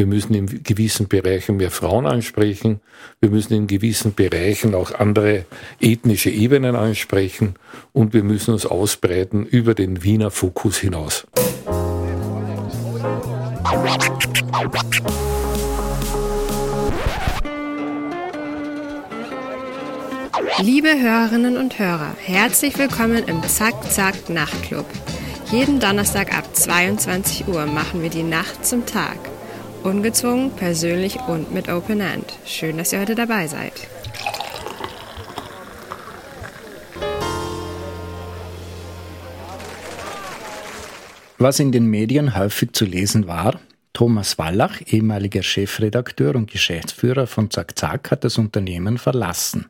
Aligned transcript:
Wir 0.00 0.06
müssen 0.06 0.32
in 0.32 0.62
gewissen 0.62 1.08
Bereichen 1.08 1.58
mehr 1.58 1.70
Frauen 1.70 2.06
ansprechen. 2.06 2.80
Wir 3.20 3.28
müssen 3.28 3.52
in 3.52 3.66
gewissen 3.66 4.14
Bereichen 4.14 4.74
auch 4.74 4.94
andere 4.94 5.44
ethnische 5.78 6.30
Ebenen 6.30 6.74
ansprechen. 6.74 7.56
Und 7.92 8.14
wir 8.14 8.24
müssen 8.24 8.54
uns 8.54 8.64
ausbreiten 8.64 9.44
über 9.44 9.74
den 9.74 10.02
Wiener 10.02 10.30
Fokus 10.30 10.78
hinaus. 10.78 11.26
Liebe 20.62 20.98
Hörerinnen 20.98 21.58
und 21.58 21.78
Hörer, 21.78 22.14
herzlich 22.24 22.78
willkommen 22.78 23.24
im 23.26 23.42
Zack 23.42 23.92
Zack 23.92 24.30
Nachtclub. 24.30 24.86
Jeden 25.50 25.78
Donnerstag 25.78 26.34
ab 26.34 26.56
22 26.56 27.48
Uhr 27.48 27.66
machen 27.66 28.00
wir 28.02 28.08
die 28.08 28.22
Nacht 28.22 28.64
zum 28.64 28.86
Tag. 28.86 29.18
Ungezwungen, 29.82 30.50
persönlich 30.52 31.18
und 31.26 31.52
mit 31.52 31.68
Open 31.68 32.00
End. 32.00 32.38
Schön, 32.44 32.76
dass 32.76 32.92
ihr 32.92 33.00
heute 33.00 33.14
dabei 33.14 33.46
seid. 33.46 33.72
Was 41.38 41.58
in 41.58 41.72
den 41.72 41.86
Medien 41.86 42.36
häufig 42.36 42.72
zu 42.72 42.84
lesen 42.84 43.26
war, 43.26 43.58
Thomas 43.94 44.36
Wallach, 44.36 44.82
ehemaliger 44.86 45.42
Chefredakteur 45.42 46.36
und 46.36 46.50
Geschäftsführer 46.50 47.26
von 47.26 47.50
Zack 47.50 47.78
Zack, 47.78 48.10
hat 48.10 48.24
das 48.24 48.36
Unternehmen 48.36 48.98
verlassen. 48.98 49.66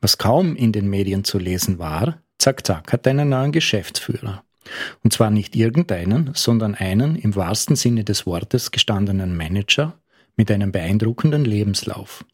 Was 0.00 0.18
kaum 0.18 0.54
in 0.54 0.70
den 0.70 0.88
Medien 0.88 1.24
zu 1.24 1.38
lesen 1.38 1.80
war, 1.80 2.18
Zack 2.38 2.64
Zack 2.66 2.92
hat 2.92 3.06
einen 3.08 3.30
neuen 3.30 3.50
Geschäftsführer. 3.50 4.44
Und 5.02 5.12
zwar 5.12 5.30
nicht 5.30 5.56
irgendeinen, 5.56 6.30
sondern 6.34 6.74
einen 6.74 7.16
im 7.16 7.34
wahrsten 7.34 7.76
Sinne 7.76 8.04
des 8.04 8.26
Wortes 8.26 8.70
gestandenen 8.70 9.36
Manager 9.36 9.98
mit 10.36 10.50
einem 10.50 10.72
beeindruckenden 10.72 11.44
Lebenslauf. 11.44 12.24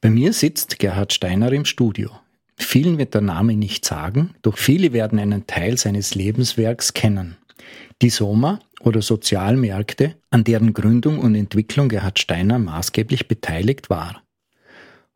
Bei 0.00 0.10
mir 0.10 0.32
sitzt 0.32 0.78
Gerhard 0.78 1.12
Steiner 1.12 1.52
im 1.52 1.64
Studio. 1.64 2.10
Vielen 2.58 2.98
wird 2.98 3.14
der 3.14 3.22
Name 3.22 3.54
nicht 3.54 3.84
sagen, 3.84 4.34
doch 4.42 4.56
viele 4.56 4.92
werden 4.92 5.18
einen 5.18 5.46
Teil 5.46 5.76
seines 5.76 6.14
Lebenswerks 6.14 6.94
kennen. 6.94 7.36
Die 8.02 8.10
Soma 8.10 8.60
oder 8.80 9.02
Sozialmärkte, 9.02 10.16
an 10.30 10.44
deren 10.44 10.74
Gründung 10.74 11.18
und 11.18 11.34
Entwicklung 11.34 11.88
Gerhard 11.88 12.18
Steiner 12.18 12.58
maßgeblich 12.58 13.28
beteiligt 13.28 13.90
war. 13.90 14.22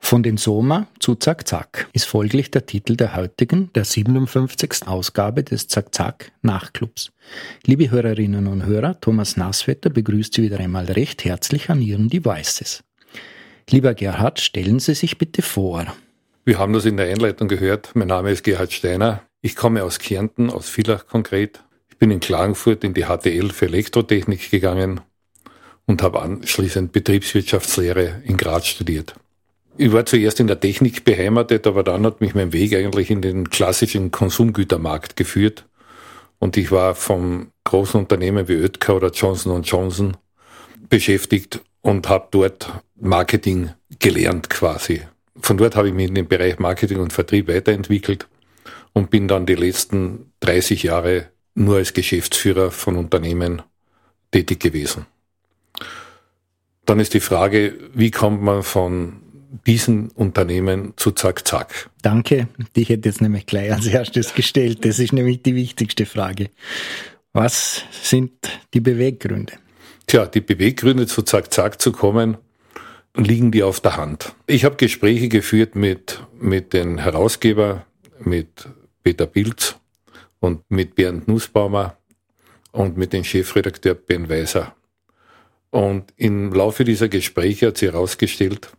Von 0.02 0.24
den 0.24 0.38
Soma 0.38 0.88
zu 0.98 1.14
Zack 1.14 1.46
Zack 1.46 1.88
ist 1.92 2.06
folglich 2.06 2.50
der 2.50 2.66
Titel 2.66 2.96
der 2.96 3.14
heutigen, 3.14 3.70
der 3.74 3.84
57. 3.84 4.88
Ausgabe 4.88 5.44
des 5.44 5.68
Zack 5.68 5.94
Zack 5.94 6.32
Nachclubs. 6.42 7.12
Liebe 7.64 7.92
Hörerinnen 7.92 8.48
und 8.48 8.66
Hörer, 8.66 9.00
Thomas 9.00 9.36
Nasswetter 9.36 9.88
begrüßt 9.88 10.34
Sie 10.34 10.42
wieder 10.42 10.58
einmal 10.58 10.86
recht 10.86 11.24
herzlich 11.24 11.70
an 11.70 11.80
Ihren 11.80 12.08
Devices. 12.08 12.82
Lieber 13.68 13.94
Gerhard, 13.94 14.40
stellen 14.40 14.80
Sie 14.80 14.94
sich 14.94 15.16
bitte 15.16 15.42
vor. 15.42 15.86
Wir 16.44 16.58
haben 16.58 16.72
das 16.72 16.86
in 16.86 16.96
der 16.96 17.06
Einleitung 17.06 17.46
gehört. 17.46 17.90
Mein 17.94 18.08
Name 18.08 18.32
ist 18.32 18.42
Gerhard 18.42 18.72
Steiner. 18.72 19.22
Ich 19.42 19.54
komme 19.54 19.84
aus 19.84 20.00
Kärnten, 20.00 20.50
aus 20.50 20.68
Villach 20.68 21.06
konkret. 21.06 21.62
Ich 21.88 21.98
bin 21.98 22.10
in 22.10 22.18
Klagenfurt 22.18 22.82
in 22.82 22.94
die 22.94 23.04
HTL 23.04 23.50
für 23.50 23.66
Elektrotechnik 23.66 24.50
gegangen 24.50 25.02
und 25.86 26.02
habe 26.02 26.20
anschließend 26.20 26.90
Betriebswirtschaftslehre 26.90 28.22
in 28.24 28.36
Graz 28.36 28.66
studiert. 28.66 29.14
Ich 29.76 29.92
war 29.92 30.04
zuerst 30.04 30.40
in 30.40 30.46
der 30.46 30.60
Technik 30.60 31.04
beheimatet, 31.04 31.66
aber 31.66 31.82
dann 31.82 32.04
hat 32.04 32.20
mich 32.20 32.34
mein 32.34 32.52
Weg 32.52 32.74
eigentlich 32.74 33.10
in 33.10 33.22
den 33.22 33.50
klassischen 33.50 34.10
Konsumgütermarkt 34.10 35.16
geführt. 35.16 35.64
Und 36.38 36.56
ich 36.56 36.70
war 36.70 36.94
vom 36.94 37.52
großen 37.64 38.00
Unternehmen 38.00 38.48
wie 38.48 38.60
Oetker 38.60 38.96
oder 38.96 39.10
Johnson 39.10 39.62
Johnson 39.62 40.16
beschäftigt 40.88 41.60
und 41.82 42.08
habe 42.08 42.28
dort 42.30 42.72
Marketing 42.96 43.70
gelernt 43.98 44.50
quasi. 44.50 45.02
Von 45.40 45.56
dort 45.56 45.76
habe 45.76 45.88
ich 45.88 45.94
mich 45.94 46.08
in 46.08 46.14
den 46.14 46.28
Bereich 46.28 46.58
Marketing 46.58 46.98
und 46.98 47.12
Vertrieb 47.12 47.48
weiterentwickelt 47.48 48.26
und 48.92 49.10
bin 49.10 49.28
dann 49.28 49.46
die 49.46 49.54
letzten 49.54 50.32
30 50.40 50.82
Jahre 50.82 51.28
nur 51.54 51.76
als 51.76 51.94
Geschäftsführer 51.94 52.70
von 52.70 52.96
Unternehmen 52.96 53.62
tätig 54.30 54.60
gewesen. 54.60 55.06
Dann 56.86 57.00
ist 57.00 57.14
die 57.14 57.20
Frage, 57.20 57.74
wie 57.94 58.10
kommt 58.10 58.42
man 58.42 58.62
von 58.62 59.19
diesen 59.66 60.08
Unternehmen 60.10 60.94
zu 60.96 61.12
Zack 61.12 61.46
Zack? 61.46 61.90
Danke. 62.02 62.48
Die 62.76 62.84
hätte 62.84 63.08
jetzt 63.08 63.20
nämlich 63.20 63.46
gleich 63.46 63.72
als 63.72 63.86
erstes 63.86 64.34
gestellt. 64.34 64.84
Das 64.84 64.98
ist 64.98 65.12
nämlich 65.12 65.42
die 65.42 65.54
wichtigste 65.54 66.06
Frage. 66.06 66.50
Was 67.32 67.84
sind 68.02 68.32
die 68.74 68.80
Beweggründe? 68.80 69.52
Tja, 70.06 70.26
die 70.26 70.40
Beweggründe 70.40 71.06
zu 71.06 71.22
Zack 71.22 71.52
Zack 71.52 71.80
zu 71.80 71.92
kommen, 71.92 72.36
liegen 73.16 73.50
die 73.50 73.62
auf 73.62 73.80
der 73.80 73.96
Hand. 73.96 74.34
Ich 74.46 74.64
habe 74.64 74.76
Gespräche 74.76 75.28
geführt 75.28 75.76
mit, 75.76 76.20
mit 76.40 76.72
den 76.72 76.98
Herausgeber, 76.98 77.86
mit 78.18 78.68
Peter 79.02 79.26
Pilz 79.26 79.76
und 80.40 80.68
mit 80.70 80.94
Bernd 80.94 81.28
Nussbaumer 81.28 81.96
und 82.72 82.96
mit 82.96 83.12
dem 83.12 83.24
Chefredakteur 83.24 83.94
Ben 83.94 84.28
Weiser. 84.28 84.74
Und 85.70 86.12
im 86.16 86.52
Laufe 86.52 86.84
dieser 86.84 87.08
Gespräche 87.08 87.68
hat 87.68 87.78
sich 87.78 87.92
herausgestellt, 87.92 88.72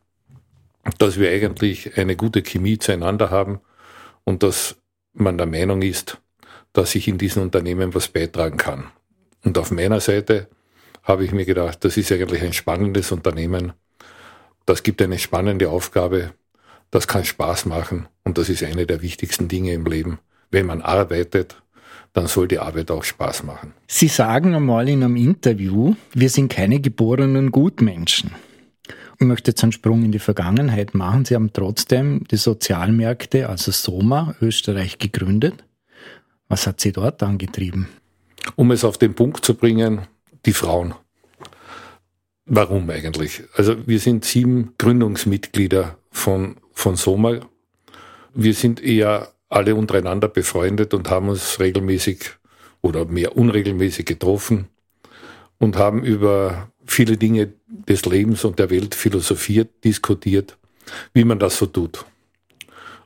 dass 0.97 1.19
wir 1.19 1.30
eigentlich 1.30 1.97
eine 1.97 2.16
gute 2.16 2.42
Chemie 2.42 2.78
zueinander 2.78 3.30
haben 3.30 3.59
und 4.24 4.44
dass 4.44 4.78
man 5.14 5.38
der 5.38 5.47
Meinung 5.47 5.81
ist, 5.81 6.19
dass 6.74 6.96
ich 6.96 7.08
in 7.08 7.18
diesen 7.18 7.42
Unternehmen 7.42 7.94
was 7.94 8.08
beitragen 8.08 8.58
kann. 8.58 8.86
Und 9.44 9.58
auf 9.58 9.72
meiner 9.72 10.00
Seite 10.00 10.47
habe 11.03 11.25
ich 11.25 11.31
mir 11.31 11.46
gedacht, 11.46 11.84
das 11.84 11.97
ist 11.97 12.12
eigentlich 12.12 12.42
ein 12.42 12.53
spannendes 12.53 13.12
Unternehmen. 13.12 13.74
Das 14.66 14.84
gibt 14.84 15.02
eine 15.02 15.19
spannende 15.19 15.69
Aufgabe. 15.69 16.34
Das 16.92 17.08
kann 17.08 17.25
Spaß 17.25 17.66
machen. 17.66 18.08
Und 18.24 18.38
das 18.38 18.50
ist 18.50 18.63
eine 18.63 18.86
der 18.86 19.02
wichtigsten 19.02 19.48
Dinge 19.48 19.74
im 19.74 19.86
Leben. 19.86 20.19
Wenn 20.52 20.66
man 20.66 20.81
arbeitet, 20.81 21.62
dann 22.13 22.28
soll 22.28 22.48
die 22.48 22.59
Arbeit 22.59 22.92
auch 22.92 23.03
Spaß 23.03 23.44
machen. 23.44 23.74
Sie 23.88 24.09
sagen 24.09 24.53
einmal 24.53 24.90
in 24.90 25.03
einem 25.03 25.16
Interview, 25.16 25.96
wir 26.13 26.30
sind 26.30 26.52
keine 26.52 26.80
geborenen 26.80 27.52
Gutmenschen. 27.52 28.31
Möchte 29.22 29.52
jetzt 29.52 29.64
einen 29.64 29.72
Sprung 29.72 30.04
in 30.04 30.12
die 30.12 30.20
Vergangenheit 30.20 30.96
machen. 30.96 31.26
Sie 31.26 31.36
haben 31.36 31.54
trotzdem 31.54 32.24
die 32.30 32.38
Sozialmärkte, 32.38 33.50
also 33.50 33.72
Soma, 33.72 34.36
Österreich 34.42 34.98
gegründet. 34.98 35.64
Was 36.48 36.68
hat 36.68 36.82
Sie 36.82 36.92
dort 36.92 37.22
angetrieben? 37.24 37.88
Um 38.56 38.72
es 38.72 38.84
auf 38.84 38.98
den 38.98 39.14
Punkt 39.14 39.46
zu 39.46 39.54
bringen, 39.54 40.08
die 40.46 40.54
Frauen. 40.54 40.96
Warum 42.46 42.90
eigentlich? 42.90 43.44
Also 43.56 43.88
wir 43.88 44.00
sind 44.00 44.26
sieben 44.26 44.74
Gründungsmitglieder 44.78 45.98
von, 46.10 46.58
von 46.74 46.96
Soma. 46.96 47.42
Wir 48.34 48.54
sind 48.54 48.84
eher 48.84 49.30
alle 49.50 49.76
untereinander 49.76 50.28
befreundet 50.28 50.94
und 50.94 51.10
haben 51.10 51.30
uns 51.30 51.60
regelmäßig 51.60 52.31
oder 52.81 53.06
mehr 53.06 53.38
unregelmäßig 53.38 54.06
getroffen 54.06 54.68
und 55.60 55.78
haben 55.78 56.04
über 56.04 56.71
viele 56.86 57.18
Dinge 57.18 57.53
des 57.68 58.06
Lebens 58.06 58.44
und 58.44 58.59
der 58.59 58.69
Welt 58.69 58.96
philosophiert, 58.96 59.84
diskutiert, 59.84 60.58
wie 61.14 61.24
man 61.24 61.40
das 61.40 61.58
so 61.58 61.66
tut. 61.66 62.06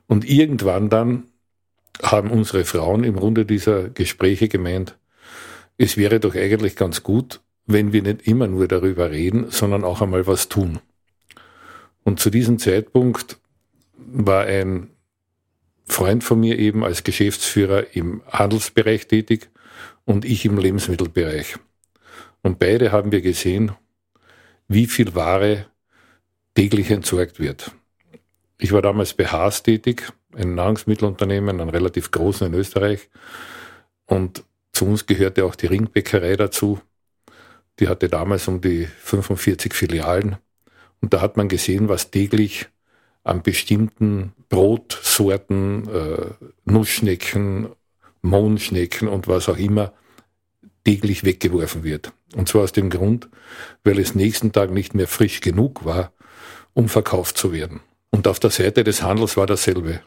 Und 0.06 0.28
irgendwann 0.28 0.88
dann 0.90 1.24
haben 2.02 2.30
unsere 2.30 2.64
Frauen 2.64 3.04
im 3.04 3.16
Runde 3.16 3.46
dieser 3.46 3.88
Gespräche 3.88 4.48
gemeint, 4.48 4.96
es 5.78 5.96
wäre 5.96 6.20
doch 6.20 6.34
eigentlich 6.34 6.76
ganz 6.76 7.02
gut, 7.02 7.40
wenn 7.66 7.92
wir 7.92 8.02
nicht 8.02 8.26
immer 8.26 8.46
nur 8.46 8.68
darüber 8.68 9.10
reden, 9.10 9.50
sondern 9.50 9.84
auch 9.84 10.00
einmal 10.00 10.26
was 10.26 10.48
tun. 10.48 10.78
Und 12.04 12.20
zu 12.20 12.30
diesem 12.30 12.58
Zeitpunkt 12.58 13.38
war 13.96 14.44
ein 14.44 14.90
Freund 15.84 16.24
von 16.24 16.40
mir 16.40 16.58
eben 16.58 16.84
als 16.84 17.04
Geschäftsführer 17.04 17.94
im 17.94 18.22
Handelsbereich 18.28 19.06
tätig 19.08 19.48
und 20.04 20.24
ich 20.24 20.44
im 20.44 20.58
Lebensmittelbereich. 20.58 21.56
Und 22.46 22.60
beide 22.60 22.92
haben 22.92 23.10
wir 23.10 23.22
gesehen, 23.22 23.72
wie 24.68 24.86
viel 24.86 25.16
Ware 25.16 25.66
täglich 26.54 26.92
entsorgt 26.92 27.40
wird. 27.40 27.72
Ich 28.58 28.70
war 28.70 28.82
damals 28.82 29.14
bei 29.14 29.26
Haas 29.26 29.64
tätig, 29.64 30.12
ein 30.32 30.54
Nahrungsmittelunternehmen, 30.54 31.60
ein 31.60 31.68
relativ 31.70 32.12
großen 32.12 32.46
in 32.46 32.54
Österreich. 32.54 33.10
Und 34.04 34.44
zu 34.70 34.86
uns 34.86 35.06
gehörte 35.06 35.44
auch 35.44 35.56
die 35.56 35.66
Ringbäckerei 35.66 36.36
dazu. 36.36 36.80
Die 37.80 37.88
hatte 37.88 38.08
damals 38.08 38.46
um 38.46 38.60
die 38.60 38.84
45 38.84 39.74
Filialen. 39.74 40.36
Und 41.00 41.14
da 41.14 41.22
hat 41.22 41.36
man 41.36 41.48
gesehen, 41.48 41.88
was 41.88 42.12
täglich 42.12 42.68
an 43.24 43.42
bestimmten 43.42 44.34
Brotsorten, 44.50 45.88
äh, 45.88 46.46
Nussschnecken, 46.64 47.70
Mohnschnecken 48.22 49.08
und 49.08 49.26
was 49.26 49.48
auch 49.48 49.58
immer 49.58 49.92
täglich 50.86 51.24
weggeworfen 51.24 51.82
wird. 51.82 52.12
Und 52.36 52.48
zwar 52.48 52.62
aus 52.62 52.70
dem 52.70 52.90
Grund, 52.90 53.28
weil 53.82 53.98
es 53.98 54.14
nächsten 54.14 54.52
Tag 54.52 54.70
nicht 54.70 54.94
mehr 54.94 55.08
frisch 55.08 55.40
genug 55.40 55.84
war, 55.84 56.12
um 56.74 56.88
verkauft 56.88 57.36
zu 57.36 57.52
werden. 57.52 57.80
Und 58.10 58.28
auf 58.28 58.38
der 58.38 58.50
Seite 58.50 58.84
des 58.84 59.02
Handels 59.02 59.36
war 59.36 59.48
dasselbe. 59.48 60.00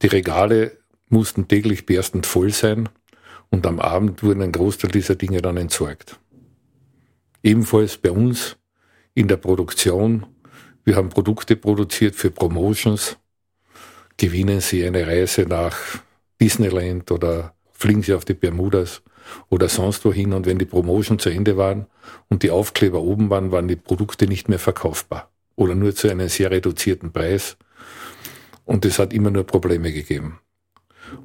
Die 0.00 0.06
Regale 0.06 0.78
mussten 1.10 1.46
täglich 1.46 1.84
berstend 1.84 2.24
voll 2.24 2.54
sein 2.54 2.88
und 3.50 3.66
am 3.66 3.80
Abend 3.80 4.22
wurden 4.22 4.40
ein 4.40 4.52
Großteil 4.52 4.90
dieser 4.90 5.14
Dinge 5.14 5.42
dann 5.42 5.58
entsorgt. 5.58 6.18
Ebenfalls 7.42 7.98
bei 7.98 8.10
uns 8.10 8.56
in 9.12 9.28
der 9.28 9.36
Produktion. 9.36 10.24
Wir 10.84 10.96
haben 10.96 11.10
Produkte 11.10 11.54
produziert 11.54 12.16
für 12.16 12.30
Promotions. 12.30 13.18
Gewinnen 14.16 14.62
Sie 14.62 14.86
eine 14.86 15.06
Reise 15.06 15.42
nach 15.42 15.76
Disneyland 16.40 17.10
oder 17.10 17.54
fliegen 17.72 18.02
Sie 18.02 18.14
auf 18.14 18.24
die 18.24 18.34
Bermudas 18.34 19.02
oder 19.48 19.68
sonst 19.68 20.04
wohin. 20.04 20.32
Und 20.32 20.46
wenn 20.46 20.58
die 20.58 20.64
Promotion 20.64 21.18
zu 21.18 21.30
Ende 21.30 21.56
waren 21.56 21.86
und 22.28 22.42
die 22.42 22.50
Aufkleber 22.50 23.02
oben 23.02 23.30
waren, 23.30 23.52
waren 23.52 23.68
die 23.68 23.76
Produkte 23.76 24.26
nicht 24.26 24.48
mehr 24.48 24.58
verkaufbar 24.58 25.30
oder 25.56 25.74
nur 25.74 25.94
zu 25.94 26.08
einem 26.08 26.28
sehr 26.28 26.50
reduzierten 26.50 27.12
Preis. 27.12 27.56
Und 28.64 28.84
es 28.84 28.98
hat 28.98 29.12
immer 29.12 29.30
nur 29.30 29.44
Probleme 29.44 29.92
gegeben. 29.92 30.40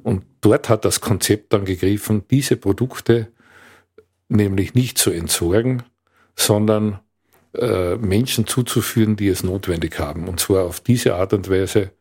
Und 0.02 0.24
dort 0.40 0.68
hat 0.68 0.84
das 0.84 1.00
Konzept 1.00 1.52
dann 1.52 1.64
gegriffen, 1.64 2.24
diese 2.30 2.56
Produkte 2.56 3.28
nämlich 4.28 4.74
nicht 4.74 4.98
zu 4.98 5.10
entsorgen, 5.10 5.82
sondern 6.36 7.00
äh, 7.54 7.96
Menschen 7.96 8.46
zuzuführen, 8.46 9.16
die 9.16 9.28
es 9.28 9.44
notwendig 9.44 9.98
haben. 9.98 10.28
Und 10.28 10.40
zwar 10.40 10.64
auf 10.64 10.80
diese 10.80 11.14
Art 11.14 11.32
und 11.32 11.48
Weise, 11.48 11.92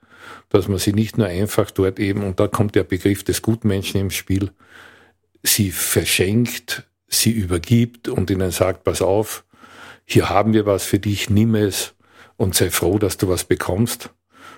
dass 0.50 0.68
man 0.68 0.80
sie 0.80 0.94
nicht 0.94 1.18
nur 1.18 1.28
einfach 1.28 1.72
dort 1.72 2.00
eben, 2.00 2.24
und 2.24 2.40
da 2.40 2.48
kommt 2.48 2.76
der 2.76 2.84
Begriff 2.84 3.24
des 3.24 3.42
Gutmenschen 3.42 4.00
im 4.00 4.10
Spiel, 4.10 4.52
sie 5.44 5.72
verschenkt, 5.72 6.84
sie 7.08 7.32
übergibt 7.32 8.08
und 8.08 8.32
ihnen 8.32 8.52
sagt, 8.52 8.84
pass 8.84 9.02
auf, 9.02 9.46
hier 10.06 10.30
haben 10.30 10.54
wir 10.54 10.66
was 10.66 10.86
für 10.86 11.00
dich, 11.00 11.30
nimm 11.30 11.56
es 11.56 11.94
und 12.38 12.56
sei 12.56 12.72
froh, 12.72 12.98
dass 12.98 13.18
du 13.18 13.28
was 13.28 13.44
bekommst. 13.44 14.10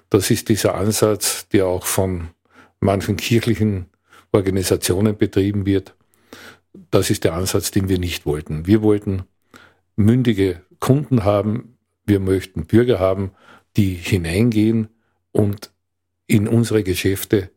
Das 0.10 0.32
ist 0.32 0.50
dieser 0.50 0.76
Ansatz, 0.76 1.48
der 1.50 1.66
auch 1.68 1.86
von 1.86 2.30
manchen 2.80 3.18
kirchlichen 3.18 3.88
Organisationen 4.32 5.18
betrieben 5.18 5.66
wird. 5.66 5.96
Das 6.92 7.10
ist 7.10 7.24
der 7.24 7.34
Ansatz, 7.34 7.72
den 7.72 7.90
wir 7.90 8.00
nicht 8.00 8.26
wollten. 8.26 8.68
Wir 8.68 8.82
wollten 8.82 9.24
mündige 9.96 10.62
Kunden 10.80 11.24
haben, 11.24 11.78
wir 12.06 12.20
möchten 12.20 12.66
Bürger 12.66 13.00
haben, 13.00 13.32
die 13.78 13.94
hineingehen 13.94 14.90
und 15.32 15.72
in 16.28 16.48
unsere 16.48 16.84
Geschäfte 16.84 17.50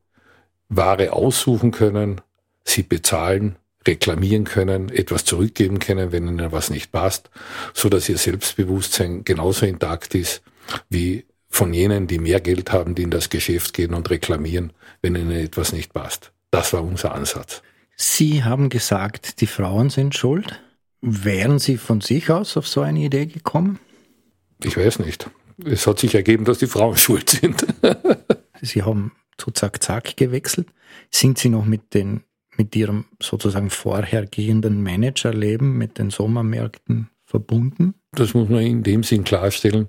Ware 0.69 1.13
aussuchen 1.13 1.71
können, 1.71 2.21
sie 2.69 2.83
bezahlen, 2.83 3.57
reklamieren 3.87 4.45
können, 4.45 4.91
etwas 4.91 5.25
zurückgeben 5.25 5.79
können, 5.79 6.13
wenn 6.13 6.29
ihnen 6.29 6.53
was 6.53 6.71
nicht 6.71 6.93
passt, 6.93 7.31
so 7.75 7.89
dass 7.89 8.09
ihr 8.09 8.19
Selbstbewusstsein 8.19 9.25
genauso 9.25 9.67
intakt 9.67 10.15
ist 10.15 10.43
wie 10.91 11.25
von 11.49 11.73
jenen, 11.73 12.07
die 12.07 12.19
mehr 12.19 12.41
Geld 12.41 12.73
haben, 12.73 12.95
die 12.95 13.03
in 13.03 13.11
das 13.11 13.31
Geschäft 13.31 13.73
gehen 13.73 13.95
und 13.95 14.11
reklamieren, 14.11 14.73
wenn 15.01 15.15
ihnen 15.15 15.33
etwas 15.33 15.73
nicht 15.73 15.95
passt. 15.95 16.33
Das 16.51 16.73
war 16.73 16.83
unser 16.83 17.15
Ansatz. 17.15 17.63
Sie 17.97 18.45
haben 18.45 18.69
gesagt, 18.69 19.41
die 19.41 19.47
Frauen 19.47 19.91
sind 19.91 20.15
schuld. 20.15 20.61
Wären 21.01 21.59
Sie 21.59 21.77
von 21.77 22.01
sich 22.01 22.31
aus 22.31 22.57
auf 22.57 22.69
so 22.69 22.81
eine 22.81 23.01
Idee 23.01 23.27
gekommen? 23.27 23.79
Ich 24.63 24.77
weiß 24.77 24.99
nicht. 25.01 25.31
Es 25.65 25.87
hat 25.87 25.99
sich 25.99 26.15
ergeben, 26.15 26.45
dass 26.45 26.59
die 26.59 26.67
Frauen 26.67 26.97
schuld 26.99 27.31
sind. 27.31 27.67
Sie 28.61 28.83
haben 28.83 29.13
zu 29.37 29.51
Zack 29.51 29.83
Zack 29.83 30.17
gewechselt. 30.17 30.69
Sind 31.11 31.39
Sie 31.39 31.49
noch 31.49 31.65
mit 31.65 31.95
den 31.95 32.23
mit 32.59 32.77
Ihrem 32.77 33.07
sozusagen 33.23 33.71
vorhergehenden 33.71 34.83
Managerleben 34.83 35.79
mit 35.79 35.99
den 35.99 36.11
Sommermärkten 36.11 37.09
verbunden? 37.25 37.95
Das 38.13 38.35
muss 38.35 38.49
man 38.49 38.63
in 38.63 38.83
dem 38.83 39.03
Sinn 39.03 39.25
klarstellen. 39.25 39.89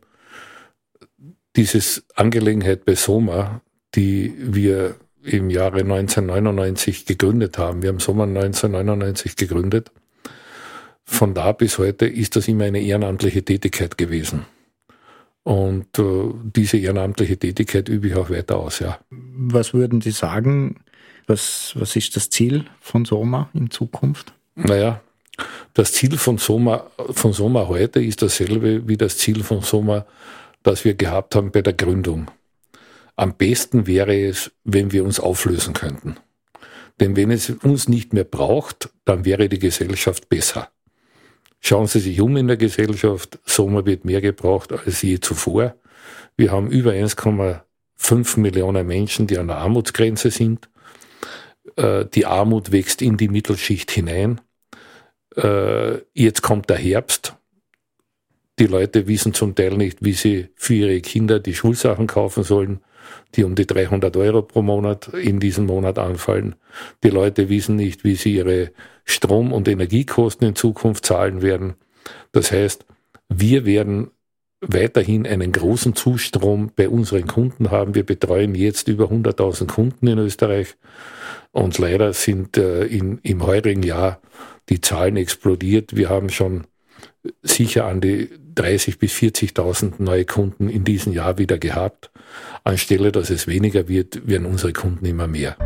Dieses 1.55 2.05
Angelegenheit 2.15 2.85
bei 2.85 2.95
Soma, 2.95 3.61
die 3.95 4.33
wir 4.37 4.95
im 5.23 5.49
Jahre 5.49 5.79
1999 5.79 7.05
gegründet 7.05 7.57
haben. 7.57 7.81
Wir 7.81 7.89
haben 7.89 7.99
Sommer 7.99 8.23
1999 8.23 9.35
gegründet. 9.35 9.91
Von 11.03 11.33
da 11.33 11.51
bis 11.51 11.77
heute 11.77 12.05
ist 12.05 12.35
das 12.35 12.47
immer 12.47 12.65
eine 12.65 12.81
ehrenamtliche 12.81 13.43
Tätigkeit 13.43 13.97
gewesen. 13.97 14.45
Und 15.43 15.97
äh, 15.97 16.29
diese 16.43 16.77
ehrenamtliche 16.77 17.37
Tätigkeit 17.37 17.89
übe 17.89 18.07
ich 18.07 18.15
auch 18.15 18.29
weiter 18.29 18.57
aus, 18.57 18.79
ja. 18.79 18.99
Was 19.09 19.73
würden 19.73 20.01
Sie 20.01 20.11
sagen, 20.11 20.81
was, 21.29 21.73
was 21.75 21.95
ist 21.95 22.15
das 22.15 22.29
Ziel 22.29 22.65
von 22.81 23.05
Soma 23.05 23.49
in 23.53 23.69
Zukunft? 23.69 24.33
Naja, 24.55 25.01
das 25.73 25.93
Ziel 25.93 26.17
von 26.17 26.37
Soma, 26.37 26.87
von 27.11 27.33
Soma 27.33 27.67
heute 27.67 28.03
ist 28.03 28.21
dasselbe 28.21 28.87
wie 28.87 28.97
das 28.97 29.17
Ziel 29.17 29.43
von 29.43 29.61
Soma, 29.61 30.05
das 30.63 30.83
wir 30.83 30.95
gehabt 30.95 31.35
haben 31.35 31.51
bei 31.51 31.61
der 31.61 31.73
Gründung. 31.73 32.29
Am 33.15 33.35
besten 33.35 33.85
wäre 33.87 34.15
es, 34.15 34.51
wenn 34.63 34.91
wir 34.91 35.03
uns 35.03 35.19
auflösen 35.19 35.73
könnten. 35.73 36.17
Denn 36.99 37.15
wenn 37.15 37.31
es 37.31 37.49
uns 37.49 37.87
nicht 37.87 38.13
mehr 38.13 38.23
braucht, 38.23 38.89
dann 39.05 39.23
wäre 39.23 39.47
die 39.47 39.59
Gesellschaft 39.59 40.29
besser. 40.29 40.69
Schauen 41.61 41.87
Sie 41.87 41.99
sich 41.99 42.19
um 42.21 42.35
in 42.37 42.47
der 42.47 42.57
Gesellschaft. 42.57 43.39
Soma 43.45 43.85
wird 43.85 44.05
mehr 44.05 44.21
gebraucht 44.21 44.71
als 44.71 45.01
je 45.01 45.19
zuvor. 45.19 45.75
Wir 46.37 46.51
haben 46.51 46.69
über 46.69 46.91
1,5 46.91 48.39
Millionen 48.39 48.87
Menschen, 48.87 49.27
die 49.27 49.37
an 49.37 49.47
der 49.47 49.57
Armutsgrenze 49.57 50.31
sind. 50.31 50.69
Äh, 51.79 52.05
die 52.13 52.25
Armut 52.25 52.71
wächst 52.71 53.01
in 53.01 53.15
die 53.17 53.29
Mittelschicht 53.29 53.89
hinein. 53.89 54.41
Äh, 55.35 55.99
jetzt 56.13 56.41
kommt 56.41 56.69
der 56.69 56.77
Herbst. 56.77 57.35
Die 58.59 58.67
Leute 58.67 59.07
wissen 59.07 59.33
zum 59.33 59.55
Teil 59.55 59.77
nicht, 59.77 60.03
wie 60.03 60.11
sie 60.11 60.49
für 60.55 60.73
ihre 60.73 60.99
Kinder 60.99 61.39
die 61.39 61.55
Schulsachen 61.55 62.07
kaufen 62.07 62.43
sollen, 62.43 62.81
die 63.35 63.45
um 63.45 63.55
die 63.55 63.65
300 63.65 64.17
Euro 64.17 64.41
pro 64.41 64.61
Monat 64.61 65.07
in 65.13 65.39
diesem 65.39 65.67
Monat 65.67 65.97
anfallen. 65.97 66.55
Die 67.03 67.09
Leute 67.09 67.47
wissen 67.47 67.77
nicht, 67.77 68.03
wie 68.03 68.15
sie 68.15 68.35
ihre 68.35 68.71
Strom- 69.05 69.53
und 69.53 69.69
Energiekosten 69.69 70.49
in 70.49 70.55
Zukunft 70.55 71.05
zahlen 71.05 71.41
werden. 71.41 71.75
Das 72.33 72.51
heißt, 72.51 72.85
wir 73.29 73.65
werden 73.65 74.11
weiterhin 74.59 75.25
einen 75.25 75.53
großen 75.53 75.95
Zustrom 75.95 76.71
bei 76.75 76.89
unseren 76.89 77.27
Kunden 77.27 77.71
haben. 77.71 77.95
Wir 77.95 78.05
betreuen 78.05 78.55
jetzt 78.55 78.89
über 78.89 79.05
100.000 79.05 79.67
Kunden 79.67 80.07
in 80.07 80.17
Österreich. 80.17 80.75
Und 81.51 81.77
leider 81.77 82.13
sind 82.13 82.57
äh, 82.57 82.85
in, 82.85 83.19
im 83.23 83.45
heurigen 83.45 83.83
Jahr 83.83 84.21
die 84.69 84.81
Zahlen 84.81 85.17
explodiert. 85.17 85.95
Wir 85.95 86.09
haben 86.09 86.29
schon 86.29 86.65
sicher 87.41 87.85
an 87.85 88.01
die 88.01 88.29
30 88.55 88.99
bis 88.99 89.13
40.000 89.13 89.93
neue 89.99 90.25
Kunden 90.25 90.69
in 90.69 90.83
diesem 90.83 91.13
Jahr 91.13 91.37
wieder 91.37 91.57
gehabt. 91.57 92.11
Anstelle, 92.63 93.11
dass 93.11 93.29
es 93.29 93.47
weniger 93.47 93.87
wird, 93.87 94.27
werden 94.27 94.45
unsere 94.45 94.73
Kunden 94.73 95.05
immer 95.05 95.27
mehr. 95.27 95.57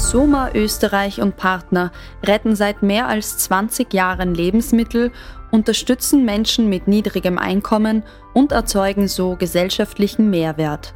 Soma 0.00 0.50
Österreich 0.54 1.20
und 1.20 1.36
Partner 1.36 1.92
retten 2.24 2.56
seit 2.56 2.82
mehr 2.82 3.06
als 3.06 3.38
20 3.38 3.92
Jahren 3.94 4.34
Lebensmittel, 4.34 5.12
unterstützen 5.52 6.24
Menschen 6.24 6.68
mit 6.68 6.88
niedrigem 6.88 7.38
Einkommen 7.38 8.02
und 8.32 8.50
erzeugen 8.50 9.06
so 9.06 9.36
gesellschaftlichen 9.36 10.28
Mehrwert. 10.30 10.94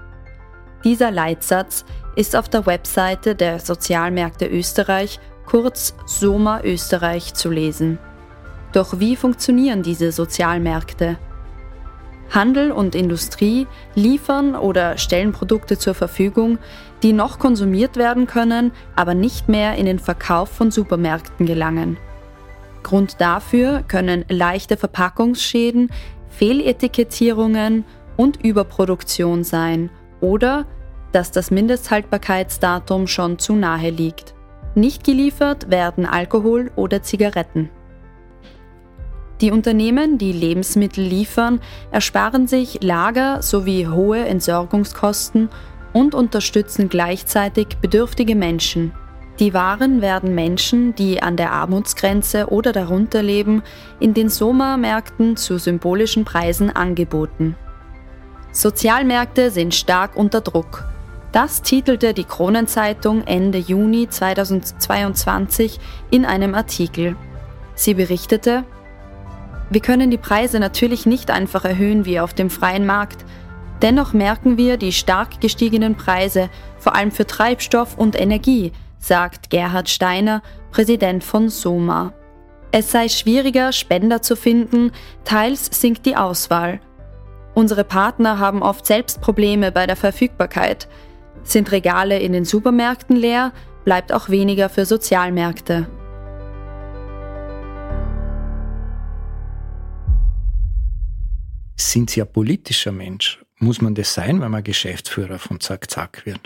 Dieser 0.83 1.13
Leitsatz 1.13 1.85
ist 2.17 2.35
auf 2.35 2.49
der 2.49 2.67
Webseite 2.67 3.37
der 3.37 3.61
Sozialmärkte 3.61 4.47
Österreich, 4.47 5.21
kurz 5.47 5.95
Soma 6.07 6.63
Österreich, 6.63 7.35
zu 7.35 7.51
lesen. 7.51 7.99
Doch 8.73 8.99
wie 8.99 9.15
funktionieren 9.15 9.85
diese 9.85 10.11
Sozialmärkte? 10.11 11.19
Handel 12.31 12.73
und 12.73 12.95
Industrie 12.95 13.67
liefern 13.95 14.55
oder 14.57 14.99
stellen 14.99 15.33
Produkte 15.33 15.79
zur 15.79 15.95
Verfügung, 15.95 16.59
die 17.03 17.13
noch 17.13 17.39
konsumiert 17.39 17.97
werden 17.97 18.27
können, 18.27 18.73
aber 18.97 19.15
nicht 19.15 19.49
mehr 19.49 19.77
in 19.77 19.87
den 19.87 19.99
Verkauf 19.99 20.49
von 20.49 20.71
Supermärkten 20.71 21.47
gelangen. 21.47 21.97
Grund 22.83 23.21
dafür 23.21 23.83
können 23.87 24.25
leichte 24.29 24.77
Verpackungsschäden, 24.77 25.91
Fehletikettierungen 26.29 27.85
und 28.17 28.45
Überproduktion 28.45 29.45
sein 29.45 29.91
oder 30.21 30.67
dass 31.13 31.31
das 31.31 31.51
Mindesthaltbarkeitsdatum 31.51 33.07
schon 33.07 33.39
zu 33.39 33.55
nahe 33.55 33.91
liegt. 33.91 34.35
Nicht 34.75 35.05
geliefert 35.05 35.71
werden 35.71 36.07
Alkohol 36.07 36.73
oder 36.75 37.03
Zigaretten. 37.03 37.71
Die 39.41 39.51
Unternehmen, 39.51 40.17
die 40.19 40.33
Lebensmittel 40.33 41.05
liefern, 41.05 41.61
ersparen 41.91 42.47
sich 42.47 42.83
Lager 42.83 43.43
sowie 43.43 43.89
hohe 43.89 44.25
Entsorgungskosten 44.25 45.49
und 45.93 46.15
unterstützen 46.15 46.89
gleichzeitig 46.89 47.79
bedürftige 47.81 48.37
Menschen. 48.37 48.93
Die 49.41 49.53
Waren 49.53 50.01
werden 50.01 50.35
Menschen, 50.35 50.95
die 50.95 51.21
an 51.21 51.37
der 51.37 51.51
Armutsgrenze 51.51 52.47
oder 52.51 52.73
darunter 52.73 53.23
leben, 53.23 53.63
in 53.99 54.15
den 54.15 54.29
Soma-Märkten 54.29 55.37
zu 55.37 55.59
symbolischen 55.59 56.25
Preisen 56.25 56.71
angeboten. 56.71 57.57
Sozialmärkte 58.53 59.51
sind 59.51 59.75
stark 59.75 60.15
unter 60.15 60.41
Druck. 60.41 60.85
Das 61.33 61.63
titelte 61.63 62.15
die 62.15 62.23
Kronenzeitung 62.23 63.27
Ende 63.27 63.59
Juni 63.59 64.09
2022 64.09 65.81
in 66.13 66.25
einem 66.25 66.55
Artikel. 66.55 67.17
Sie 67.75 67.95
berichtete, 67.95 68.63
Wir 69.71 69.81
können 69.81 70.11
die 70.11 70.19
Preise 70.19 70.61
natürlich 70.61 71.07
nicht 71.07 71.31
einfach 71.31 71.65
erhöhen 71.65 72.05
wie 72.05 72.21
auf 72.21 72.35
dem 72.35 72.51
freien 72.51 72.87
Markt. 72.87 73.25
Dennoch 73.83 74.13
merken 74.13 74.57
wir 74.57 74.77
die 74.77 74.93
stark 74.93 75.41
gestiegenen 75.41 75.97
Preise, 75.97 76.49
vor 76.79 76.95
allem 76.95 77.11
für 77.11 77.27
Treibstoff 77.27 77.97
und 77.99 78.19
Energie, 78.19 78.73
sagt 78.99 79.51
Gerhard 79.51 79.89
Steiner, 79.89 80.43
Präsident 80.71 81.25
von 81.25 81.49
Soma. 81.49 82.13
Es 82.73 82.91
sei 82.91 83.09
schwieriger, 83.09 83.73
Spender 83.73 84.21
zu 84.21 84.37
finden, 84.37 84.91
teils 85.25 85.69
sinkt 85.73 86.07
die 86.07 86.17
Auswahl. 86.17 86.81
Unsere 87.55 87.85
Partner 87.85 88.41
haben 88.41 88.63
oft 88.63 88.85
selbst 88.85 89.21
Probleme 89.21 89.71
bei 89.71 89.87
der 89.87 89.97
Verfügbarkeit. 89.97 90.89
Sind 91.45 91.71
Regale 91.71 92.19
in 92.19 92.33
den 92.33 92.45
Supermärkten 92.45 93.15
leer, 93.15 93.53
bleibt 93.85 94.13
auch 94.13 94.29
weniger 94.29 94.69
für 94.69 94.87
Sozialmärkte. 94.87 95.87
Sind 101.77 102.11
Sie 102.11 102.23
ein 102.23 102.33
politischer 102.33 102.93
Mensch? 102.93 103.45
Muss 103.59 103.81
man 103.81 103.95
das 103.95 104.15
sein, 104.15 104.41
wenn 104.41 104.51
man 104.51 104.63
Geschäftsführer 104.63 105.39
von 105.39 105.61
Zack 105.61 105.91
Zack 105.91 106.27
wird? 106.27 106.41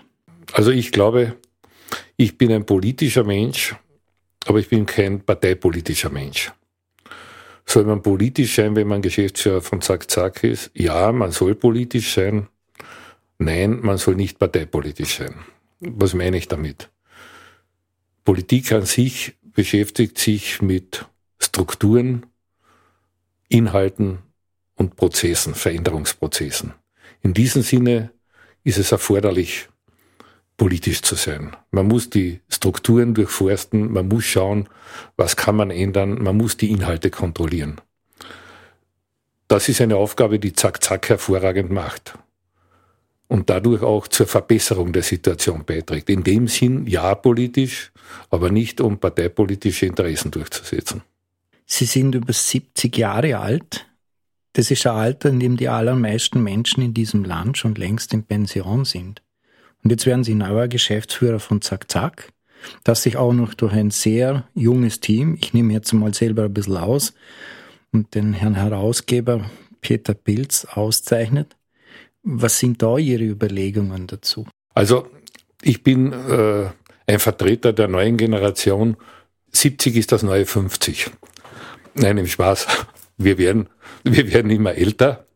Also 0.53 0.71
ich 0.71 0.93
glaube, 0.93 1.37
ich 2.17 2.39
bin 2.39 2.53
ein 2.53 2.65
politischer 2.65 3.25
Mensch, 3.25 3.75
aber 4.47 4.59
ich 4.59 4.69
bin 4.69 4.87
kein 4.87 5.21
parteipolitischer 5.21 6.11
Mensch. 6.11 6.53
Soll 7.67 7.85
man 7.85 8.03
politisch 8.03 8.55
sein, 8.55 8.77
wenn 8.77 8.89
man 8.89 9.03
Geschäftsführer 9.03 9.61
von 9.61 9.83
Zack 9.83 10.11
Zack 10.11 10.43
ist? 10.43 10.71
Ja, 10.75 11.13
man 11.13 11.33
soll 11.33 11.55
politisch 11.55 12.15
sein. 12.15 12.49
Nein, 13.39 13.81
man 13.81 13.99
soll 13.99 14.15
nicht 14.15 14.39
parteipolitisch 14.39 15.19
sein. 15.19 15.35
Was 15.81 16.15
meine 16.15 16.39
ich 16.39 16.49
damit? 16.49 16.91
Politik 18.25 18.73
an 18.73 18.87
sich 18.87 19.37
beschäftigt 19.43 20.19
sich 20.19 20.63
mit 20.63 21.05
Strukturen, 21.39 22.27
Inhalten 23.49 24.19
und 24.79 24.97
Prozessen, 24.97 25.55
Veränderungsprozessen. 25.55 26.73
In 27.21 27.35
diesem 27.35 27.63
Sinne 27.63 28.11
ist 28.65 28.79
es 28.79 28.93
erforderlich, 28.93 29.69
politisch 30.57 31.03
zu 31.03 31.15
sein. 31.15 31.57
Man 31.71 31.87
muss 31.87 32.11
die 32.11 32.41
Strukturen 32.49 33.15
durchforsten, 33.15 33.93
man 33.93 34.09
muss 34.09 34.25
schauen, 34.25 34.69
was 35.17 35.37
kann 35.37 35.57
man 35.57 35.71
ändern, 35.71 36.23
man 36.23 36.37
muss 36.37 36.57
die 36.57 36.71
Inhalte 36.71 37.11
kontrollieren. 37.11 37.81
Das 39.47 39.69
ist 39.69 39.81
eine 39.81 39.97
Aufgabe, 39.97 40.39
die 40.39 40.53
Zack 40.53 40.83
Zack 40.83 41.09
hervorragend 41.09 41.71
macht 41.71 42.19
und 43.29 43.51
dadurch 43.51 43.83
auch 43.83 44.09
zur 44.09 44.27
Verbesserung 44.27 44.93
der 44.93 45.03
Situation 45.03 45.65
beiträgt. 45.65 46.11
In 46.11 46.25
dem 46.25 46.49
Sinn 46.49 46.87
ja 46.87 47.15
politisch, 47.15 47.93
aber 48.31 48.51
nicht 48.51 48.81
um 48.81 48.99
parteipolitische 48.99 49.87
Interessen 49.87 50.31
durchzusetzen. 50.31 51.03
Sie 51.67 51.85
sind 51.85 52.15
über 52.15 52.33
70 52.33 52.97
Jahre 52.97 53.39
alt. 53.39 53.87
Das 54.53 54.71
ist 54.71 54.87
ein 54.87 54.95
Alter, 54.95 55.29
in 55.29 55.41
dem 55.41 55.57
die 55.57 55.69
allermeisten 55.69 56.43
Menschen 56.43 56.83
in 56.83 56.95
diesem 56.95 57.25
Land 57.25 57.59
schon 57.59 57.75
längst 57.75 58.13
in 58.13 58.25
Pension 58.25 58.85
sind. 58.85 59.23
Und 59.83 59.91
jetzt 59.91 60.07
werden 60.07 60.25
Sie 60.25 60.35
neuer 60.35 60.69
Geschäftsführer 60.69 61.39
von 61.39 61.63
Zack 61.63 61.91
Zack, 61.91 62.33
das 62.85 63.03
sich 63.03 63.17
auch 63.17 63.33
noch 63.33 63.55
durch 63.55 63.73
ein 63.73 63.91
sehr 63.91 64.45
junges 64.55 65.01
Team, 65.01 65.37
ich 65.41 65.55
nehme 65.55 65.73
jetzt 65.73 65.93
mal 65.93 66.13
selber 66.15 66.45
ein 66.45 66.55
bisschen 66.55 66.77
aus, 66.77 67.15
und 67.93 68.15
den 68.15 68.33
Herrn 68.33 68.55
Herausgeber 68.55 69.49
Peter 69.81 70.15
Pilz 70.15 70.65
auszeichnet. 70.65 71.57
Was 72.23 72.59
sind 72.59 72.83
da 72.83 72.99
Ihre 72.99 73.25
Überlegungen 73.25 74.07
dazu? 74.07 74.47
Also 74.75 75.09
ich 75.63 75.83
bin 75.83 76.13
äh, 76.13 76.71
ein 77.07 77.19
Vertreter 77.19 77.73
der 77.73 77.89
neuen 77.89 78.17
Generation. 78.17 78.97
70 79.53 79.97
ist 79.97 80.13
das 80.13 80.23
neue 80.23 80.45
50. 80.45 81.11
Nein, 81.95 82.19
im 82.19 82.27
Spaß. 82.27 82.67
Wir 83.19 83.37
werden, 83.37 83.69
wir 84.05 84.33
werden 84.33 84.51
immer 84.51 84.75
älter. 84.75 85.27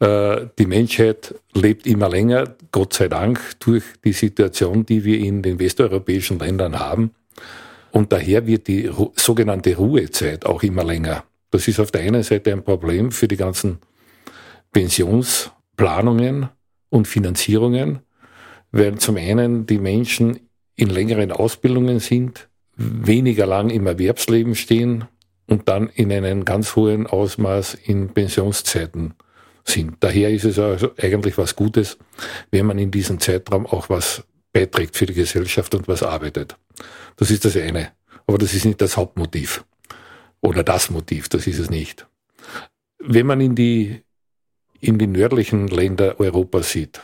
Äh, 0.00 0.46
die 0.58 0.66
Menschheit 0.66 1.34
lebt 1.54 1.86
immer 1.86 2.08
länger, 2.08 2.56
Gott 2.70 2.92
sei 2.92 3.08
Dank, 3.08 3.40
durch 3.60 3.84
die 4.04 4.12
Situation, 4.12 4.84
die 4.84 5.04
wir 5.04 5.18
in 5.18 5.42
den 5.42 5.58
westeuropäischen 5.58 6.38
Ländern 6.38 6.78
haben. 6.78 7.12
Und 7.90 8.12
daher 8.12 8.46
wird 8.46 8.68
die 8.68 8.90
sogenannte 9.16 9.76
Ruhezeit 9.76 10.44
auch 10.44 10.62
immer 10.62 10.84
länger. 10.84 11.24
Das 11.50 11.66
ist 11.66 11.80
auf 11.80 11.90
der 11.90 12.02
einen 12.02 12.22
Seite 12.22 12.52
ein 12.52 12.62
Problem 12.62 13.10
für 13.10 13.26
die 13.26 13.36
ganzen 13.38 13.78
Pensionsplanungen 14.72 16.50
und 16.90 17.08
Finanzierungen, 17.08 18.00
weil 18.70 18.98
zum 18.98 19.16
einen 19.16 19.64
die 19.64 19.78
Menschen 19.78 20.40
in 20.76 20.90
längeren 20.90 21.32
Ausbildungen 21.32 22.00
sind, 22.00 22.48
weniger 22.76 23.46
lang 23.46 23.70
im 23.70 23.86
Erwerbsleben 23.86 24.54
stehen 24.54 25.06
und 25.48 25.68
dann 25.68 25.88
in 25.88 26.12
einem 26.12 26.44
ganz 26.44 26.76
hohen 26.76 27.06
Ausmaß 27.06 27.74
in 27.74 28.10
Pensionszeiten 28.10 29.14
sind. 29.64 29.96
Daher 30.00 30.30
ist 30.30 30.44
es 30.44 30.58
also 30.58 30.90
eigentlich 30.96 31.36
was 31.38 31.56
Gutes, 31.56 31.98
wenn 32.50 32.66
man 32.66 32.78
in 32.78 32.90
diesem 32.90 33.18
Zeitraum 33.18 33.66
auch 33.66 33.88
was 33.88 34.22
beiträgt 34.52 34.96
für 34.96 35.06
die 35.06 35.14
Gesellschaft 35.14 35.74
und 35.74 35.88
was 35.88 36.02
arbeitet. 36.02 36.56
Das 37.16 37.30
ist 37.30 37.44
das 37.44 37.56
eine. 37.56 37.92
Aber 38.26 38.38
das 38.38 38.54
ist 38.54 38.66
nicht 38.66 38.80
das 38.80 38.96
Hauptmotiv. 38.96 39.64
Oder 40.40 40.62
das 40.62 40.90
Motiv, 40.90 41.28
das 41.28 41.46
ist 41.46 41.58
es 41.58 41.70
nicht. 41.70 42.06
Wenn 42.98 43.26
man 43.26 43.40
in 43.40 43.54
die, 43.54 44.02
in 44.80 44.98
die 44.98 45.06
nördlichen 45.06 45.66
Länder 45.68 46.20
Europas 46.20 46.70
sieht, 46.70 47.00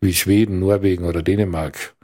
wie 0.00 0.12
Schweden, 0.12 0.58
Norwegen 0.58 1.04
oder 1.04 1.22
Dänemark, 1.22 1.94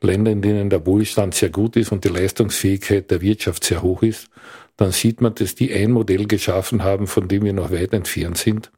Länder, 0.00 0.30
in 0.30 0.42
denen 0.42 0.70
der 0.70 0.86
Wohlstand 0.86 1.34
sehr 1.34 1.50
gut 1.50 1.76
ist 1.76 1.90
und 1.90 2.04
die 2.04 2.08
Leistungsfähigkeit 2.08 3.10
der 3.10 3.20
Wirtschaft 3.20 3.64
sehr 3.64 3.82
hoch 3.82 4.02
ist, 4.02 4.28
dann 4.76 4.92
sieht 4.92 5.20
man, 5.20 5.34
dass 5.34 5.54
die 5.54 5.72
ein 5.72 5.92
Modell 5.92 6.26
geschaffen 6.26 6.82
haben, 6.82 7.06
von 7.06 7.28
dem 7.28 7.44
wir 7.44 7.52
noch 7.52 7.70
weit 7.70 7.92
entfernt 7.92 8.38
sind, 8.38 8.72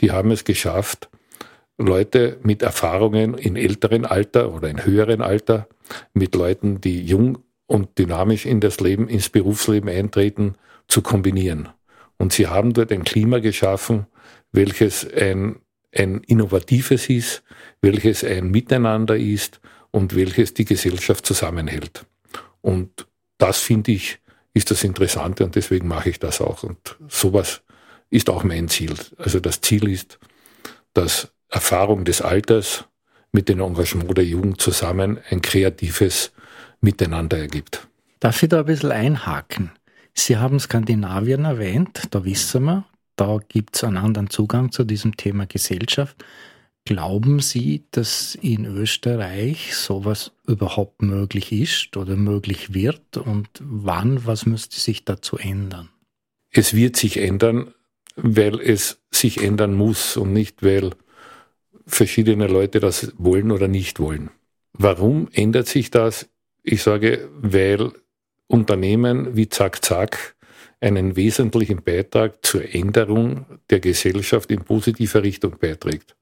die 0.00 0.12
haben 0.12 0.30
es 0.30 0.44
geschafft, 0.44 1.08
Leute 1.76 2.38
mit 2.42 2.62
Erfahrungen 2.62 3.34
in 3.34 3.56
älteren 3.56 4.04
Alter 4.04 4.54
oder 4.54 4.68
in 4.68 4.84
höheren 4.84 5.22
Alter, 5.22 5.68
mit 6.12 6.34
Leuten, 6.34 6.80
die 6.80 7.04
jung 7.04 7.38
und 7.66 7.98
dynamisch 7.98 8.46
in 8.46 8.60
das 8.60 8.80
Leben, 8.80 9.08
ins 9.08 9.28
Berufsleben 9.28 9.88
eintreten, 9.88 10.54
zu 10.86 11.02
kombinieren. 11.02 11.70
Und 12.16 12.32
sie 12.32 12.46
haben 12.46 12.72
dort 12.72 12.92
ein 12.92 13.04
Klima 13.04 13.40
geschaffen, 13.40 14.06
welches 14.52 15.10
ein, 15.12 15.56
ein 15.92 16.20
innovatives 16.20 17.08
ist, 17.08 17.42
welches 17.80 18.22
ein 18.22 18.50
Miteinander 18.50 19.16
ist 19.16 19.60
und 19.90 20.14
welches 20.14 20.54
die 20.54 20.64
Gesellschaft 20.64 21.26
zusammenhält. 21.26 22.06
Und 22.60 23.06
das 23.38 23.58
finde 23.58 23.92
ich, 23.92 24.20
ist 24.54 24.70
das 24.70 24.84
Interessante 24.84 25.44
und 25.44 25.56
deswegen 25.56 25.88
mache 25.88 26.10
ich 26.10 26.18
das 26.18 26.40
auch. 26.40 26.62
Und 26.62 26.96
sowas 27.08 27.62
ist 28.10 28.30
auch 28.30 28.44
mein 28.44 28.68
Ziel. 28.68 28.94
Also 29.18 29.40
das 29.40 29.60
Ziel 29.60 29.88
ist, 29.88 30.18
dass 30.94 31.32
Erfahrung 31.50 32.04
des 32.04 32.22
Alters 32.22 32.84
mit 33.32 33.48
dem 33.48 33.60
Engagement 33.60 34.16
der 34.16 34.24
Jugend 34.24 34.60
zusammen 34.60 35.18
ein 35.28 35.42
kreatives 35.42 36.32
Miteinander 36.80 37.38
ergibt. 37.38 37.88
Darf 38.20 38.42
ich 38.42 38.48
da 38.48 38.60
ein 38.60 38.66
bisschen 38.66 38.92
einhaken? 38.92 39.72
Sie 40.14 40.36
haben 40.36 40.60
Skandinavien 40.60 41.44
erwähnt, 41.44 42.04
da 42.12 42.24
wissen 42.24 42.64
wir, 42.64 42.84
da 43.16 43.38
gibt 43.48 43.74
es 43.74 43.84
einen 43.84 43.96
anderen 43.96 44.30
Zugang 44.30 44.70
zu 44.70 44.84
diesem 44.84 45.16
Thema 45.16 45.46
Gesellschaft. 45.46 46.16
Glauben 46.86 47.40
Sie, 47.40 47.84
dass 47.92 48.34
in 48.34 48.66
Österreich 48.66 49.74
sowas 49.74 50.32
überhaupt 50.46 51.00
möglich 51.00 51.50
ist 51.50 51.96
oder 51.96 52.14
möglich 52.14 52.74
wird? 52.74 53.16
Und 53.16 53.48
wann, 53.60 54.26
was 54.26 54.44
müsste 54.44 54.78
sich 54.78 55.04
dazu 55.06 55.38
ändern? 55.38 55.88
Es 56.50 56.74
wird 56.74 56.96
sich 56.96 57.16
ändern, 57.16 57.72
weil 58.16 58.60
es 58.60 59.00
sich 59.10 59.42
ändern 59.42 59.72
muss 59.74 60.18
und 60.18 60.34
nicht, 60.34 60.62
weil 60.62 60.90
verschiedene 61.86 62.48
Leute 62.48 62.80
das 62.80 63.12
wollen 63.16 63.50
oder 63.50 63.66
nicht 63.66 63.98
wollen. 63.98 64.30
Warum 64.74 65.28
ändert 65.32 65.68
sich 65.68 65.90
das? 65.90 66.28
Ich 66.62 66.82
sage, 66.82 67.30
weil 67.34 67.92
Unternehmen 68.46 69.36
wie 69.36 69.48
Zack 69.48 69.82
Zack 69.82 70.36
einen 70.80 71.16
wesentlichen 71.16 71.82
Beitrag 71.82 72.44
zur 72.44 72.74
Änderung 72.74 73.46
der 73.70 73.80
Gesellschaft 73.80 74.50
in 74.50 74.64
positiver 74.64 75.22
Richtung 75.22 75.56
beiträgt. 75.58 76.14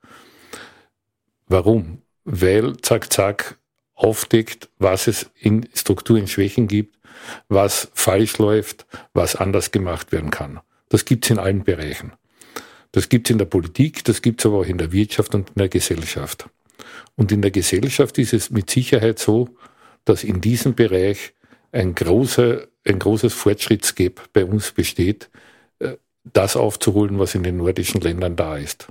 Warum? 1.52 2.00
Weil 2.24 2.78
Zack 2.78 3.12
Zack 3.12 3.58
aufdeckt, 3.92 4.70
was 4.78 5.06
es 5.06 5.30
in 5.38 5.68
Strukturen 5.74 6.26
Schwächen 6.26 6.66
gibt, 6.66 6.96
was 7.48 7.90
falsch 7.92 8.38
läuft, 8.38 8.86
was 9.12 9.36
anders 9.36 9.70
gemacht 9.70 10.12
werden 10.12 10.30
kann. 10.30 10.60
Das 10.88 11.04
gibt's 11.04 11.28
in 11.28 11.38
allen 11.38 11.62
Bereichen. 11.62 12.14
Das 12.92 13.10
gibt's 13.10 13.28
in 13.28 13.36
der 13.36 13.44
Politik, 13.44 14.02
das 14.04 14.22
gibt's 14.22 14.46
aber 14.46 14.60
auch 14.60 14.64
in 14.64 14.78
der 14.78 14.92
Wirtschaft 14.92 15.34
und 15.34 15.50
in 15.50 15.56
der 15.56 15.68
Gesellschaft. 15.68 16.48
Und 17.16 17.30
in 17.32 17.42
der 17.42 17.50
Gesellschaft 17.50 18.16
ist 18.16 18.32
es 18.32 18.50
mit 18.50 18.70
Sicherheit 18.70 19.18
so, 19.18 19.50
dass 20.06 20.24
in 20.24 20.40
diesem 20.40 20.74
Bereich 20.74 21.34
ein, 21.70 21.94
großer, 21.94 22.66
ein 22.86 22.98
großes 22.98 23.34
Fortschrittsgap 23.34 24.32
bei 24.32 24.46
uns 24.46 24.72
besteht, 24.72 25.28
äh, 25.80 25.98
das 26.24 26.56
aufzuholen, 26.56 27.18
was 27.18 27.34
in 27.34 27.42
den 27.42 27.58
nordischen 27.58 28.00
Ländern 28.00 28.36
da 28.36 28.56
ist. 28.56 28.88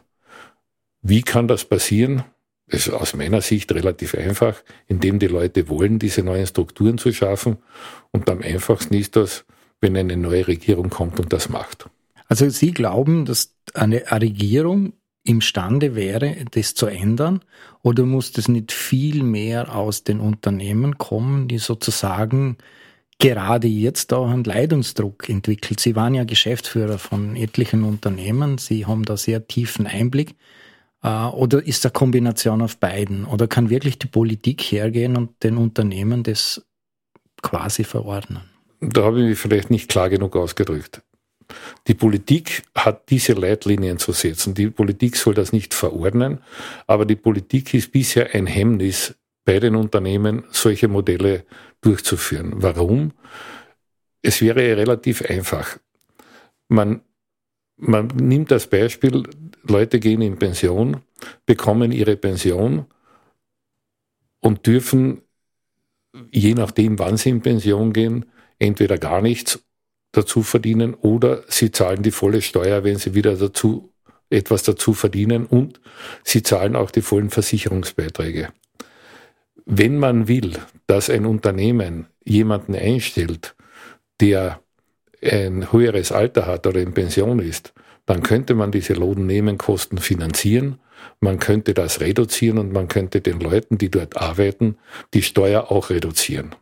Wie 1.02 1.24
kann 1.24 1.48
das 1.48 1.66
passieren? 1.66 2.24
Das 2.72 2.88
ist 2.88 2.94
aus 2.94 3.16
meiner 3.16 3.42
Sicht 3.42 3.72
relativ 3.74 4.16
einfach, 4.16 4.64
indem 4.88 5.20
die 5.20 5.28
Leute 5.28 5.70
wollen, 5.70 6.00
diese 6.00 6.24
neuen 6.24 6.48
Strukturen 6.48 6.98
zu 6.98 7.12
schaffen. 7.12 7.58
Und 8.12 8.30
am 8.30 8.42
einfachsten 8.42 8.96
ist 8.96 9.16
das, 9.16 9.46
wenn 9.82 9.96
eine 9.98 10.18
neue 10.18 10.48
Regierung 10.48 10.90
kommt 10.90 11.20
und 11.20 11.32
das 11.34 11.50
macht. 11.50 11.90
Also 12.28 12.50
Sie 12.50 12.72
glauben, 12.72 13.26
dass 13.26 13.56
eine 13.74 14.04
Regierung 14.10 14.94
imstande 15.24 15.96
wäre, 15.96 16.36
das 16.52 16.74
zu 16.74 16.88
ändern? 16.88 17.42
Oder 17.84 18.06
muss 18.06 18.32
das 18.32 18.48
nicht 18.48 18.72
viel 18.72 19.24
mehr 19.24 19.76
aus 19.76 20.04
den 20.04 20.20
Unternehmen 20.20 20.98
kommen, 20.98 21.48
die 21.48 21.58
sozusagen 21.58 22.58
gerade 23.20 23.68
jetzt 23.68 24.14
auch 24.14 24.30
einen 24.30 24.44
Leidungsdruck 24.44 25.30
entwickelt? 25.30 25.80
Sie 25.80 25.96
waren 25.96 26.16
ja 26.16 26.24
Geschäftsführer 26.24 26.98
von 26.98 27.36
etlichen 27.36 27.84
Unternehmen, 27.84 28.58
Sie 28.58 28.86
haben 28.86 29.04
da 29.04 29.18
sehr 29.18 29.48
tiefen 29.48 29.88
Einblick. 29.88 30.36
Äh, 31.04 31.26
oder 31.26 31.66
ist 31.66 31.86
eine 31.86 31.92
Kombination 31.92 32.62
auf 32.62 32.78
beiden? 32.78 33.26
Oder 33.26 33.48
kann 33.48 33.70
wirklich 33.70 34.00
die 34.00 34.08
Politik 34.08 34.62
hergehen 34.62 35.18
und 35.18 35.44
den 35.44 35.58
Unternehmen 35.58 36.24
das 36.24 36.66
quasi 37.42 37.84
verordnen? 37.84 38.42
Da 38.80 39.04
habe 39.04 39.22
ich 39.22 39.30
mich 39.30 39.40
vielleicht 39.40 39.70
nicht 39.70 39.90
klar 39.90 40.10
genug 40.10 40.36
ausgedrückt. 40.36 41.02
Die 41.88 41.94
Politik 41.94 42.64
hat 42.76 43.10
diese 43.10 43.34
Leitlinien 43.34 43.98
zu 44.00 44.12
setzen. 44.14 44.54
Die 44.54 44.70
Politik 44.70 45.18
soll 45.18 45.34
das 45.34 45.52
nicht 45.52 45.74
verordnen, 45.74 46.40
aber 46.88 47.06
die 47.06 47.16
Politik 47.16 47.74
ist 47.74 47.92
bisher 47.92 48.34
ein 48.34 48.48
Hemmnis 48.48 49.16
bei 49.44 49.60
den 49.60 49.76
Unternehmen, 49.76 50.44
solche 50.52 50.88
Modelle 50.88 51.46
durchzuführen. 51.82 52.54
Warum? 52.58 53.12
Es 54.22 54.42
wäre 54.42 54.78
relativ 54.78 55.24
einfach. 55.24 55.78
Man, 56.70 57.02
man 57.82 58.08
nimmt 58.08 58.52
das 58.52 58.68
Beispiel, 58.68 59.24
Leute 59.64 60.00
gehen 60.00 60.22
in 60.22 60.38
Pension, 60.38 61.02
bekommen 61.46 61.92
ihre 61.92 62.16
Pension 62.16 62.86
und 64.40 64.66
dürfen, 64.66 65.22
je 66.32 66.54
nachdem, 66.54 67.00
wann 67.00 67.18
sie 67.18 67.30
in 67.30 67.42
Pension 67.42 67.92
gehen, 67.92 68.26
entweder 68.60 68.98
gar 68.98 69.22
nichts 69.22 69.64
dazu 70.12 70.44
verdienen 70.44 70.94
oder 70.94 71.44
sie 71.48 71.72
zahlen 71.72 72.04
die 72.04 72.12
volle 72.12 72.42
Steuer, 72.42 72.84
wenn 72.84 72.98
sie 72.98 73.16
wieder 73.16 73.36
dazu 73.36 73.94
etwas 74.30 74.64
dazu 74.64 74.94
verdienen 74.94 75.46
und 75.46 75.82
sie 76.24 76.44
zahlen 76.44 76.76
auch 76.76 76.92
die 76.92 77.02
vollen 77.02 77.30
Versicherungsbeiträge. 77.30 78.50
Wenn 79.66 79.98
man 79.98 80.28
will, 80.28 80.58
dass 80.88 81.10
ein 81.10 81.26
Unternehmen 81.26 82.08
jemanden 82.24 82.76
einstellt, 82.76 83.56
der 84.20 84.62
ein 85.24 85.72
höheres 85.72 86.12
Alter 86.12 86.46
hat 86.46 86.66
oder 86.68 86.80
in 86.80 86.94
Pension 86.94 87.40
ist, 87.40 87.74
dann 88.06 88.24
könnte 88.24 88.56
man 88.56 88.72
diese 88.72 88.94
Lohnnebenkosten 88.94 90.00
finanzieren, 90.00 90.80
man 91.20 91.40
könnte 91.40 91.74
das 91.74 92.00
reduzieren 92.00 92.58
und 92.58 92.74
man 92.74 92.88
könnte 92.88 93.22
den 93.22 93.40
Leuten, 93.40 93.78
die 93.78 93.90
dort 93.90 94.18
arbeiten, 94.18 94.78
die 95.14 95.22
Steuer 95.22 95.72
auch 95.72 95.90
reduzieren. 95.90 96.56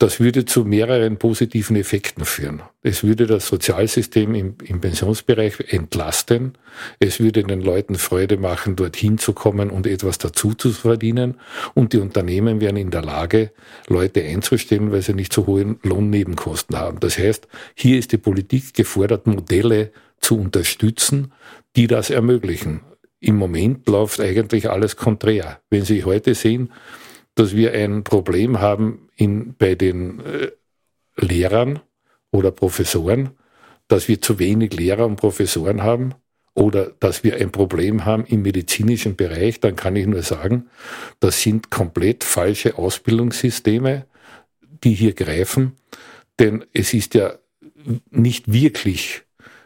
Das 0.00 0.18
würde 0.18 0.46
zu 0.46 0.64
mehreren 0.64 1.18
positiven 1.18 1.76
Effekten 1.76 2.24
führen. 2.24 2.62
Es 2.82 3.04
würde 3.04 3.26
das 3.26 3.46
Sozialsystem 3.46 4.34
im, 4.34 4.54
im, 4.64 4.80
Pensionsbereich 4.80 5.74
entlasten. 5.74 6.56
Es 6.98 7.20
würde 7.20 7.42
den 7.42 7.60
Leuten 7.60 7.96
Freude 7.96 8.38
machen, 8.38 8.76
dorthin 8.76 9.18
zu 9.18 9.34
kommen 9.34 9.68
und 9.68 9.86
etwas 9.86 10.16
dazu 10.16 10.54
zu 10.54 10.72
verdienen. 10.72 11.34
Und 11.74 11.92
die 11.92 11.98
Unternehmen 11.98 12.62
wären 12.62 12.78
in 12.78 12.90
der 12.90 13.02
Lage, 13.02 13.52
Leute 13.88 14.24
einzustellen, 14.24 14.90
weil 14.90 15.02
sie 15.02 15.12
nicht 15.12 15.34
so 15.34 15.46
hohe 15.46 15.76
Lohnnebenkosten 15.82 16.78
haben. 16.78 16.98
Das 17.00 17.18
heißt, 17.18 17.46
hier 17.74 17.98
ist 17.98 18.12
die 18.12 18.18
Politik 18.18 18.72
gefordert, 18.72 19.26
Modelle 19.26 19.92
zu 20.18 20.40
unterstützen, 20.40 21.34
die 21.76 21.88
das 21.88 22.08
ermöglichen. 22.08 22.80
Im 23.20 23.36
Moment 23.36 23.86
läuft 23.86 24.18
eigentlich 24.18 24.70
alles 24.70 24.96
konträr. 24.96 25.60
Wenn 25.68 25.84
Sie 25.84 26.04
heute 26.04 26.34
sehen, 26.34 26.70
dass 27.34 27.54
wir 27.54 27.72
ein 27.72 28.04
Problem 28.04 28.60
haben 28.60 29.08
in, 29.16 29.54
bei 29.56 29.74
den 29.74 30.20
äh, 30.20 30.50
Lehrern 31.16 31.80
oder 32.30 32.50
Professoren, 32.50 33.30
dass 33.88 34.08
wir 34.08 34.20
zu 34.20 34.38
wenig 34.38 34.72
Lehrer 34.72 35.06
und 35.06 35.16
Professoren 35.16 35.82
haben 35.82 36.14
oder 36.54 36.92
dass 37.00 37.24
wir 37.24 37.36
ein 37.36 37.52
Problem 37.52 38.04
haben 38.04 38.24
im 38.24 38.42
medizinischen 38.42 39.16
Bereich, 39.16 39.60
dann 39.60 39.76
kann 39.76 39.96
ich 39.96 40.06
nur 40.06 40.22
sagen, 40.22 40.68
das 41.20 41.42
sind 41.42 41.70
komplett 41.70 42.24
falsche 42.24 42.78
Ausbildungssysteme, 42.78 44.06
die 44.84 44.94
hier 44.94 45.14
greifen. 45.14 45.76
Denn 46.38 46.64
es 46.72 46.94
ist 46.94 47.14
ja 47.14 47.34
nicht 48.10 48.52
wirklich 48.52 49.22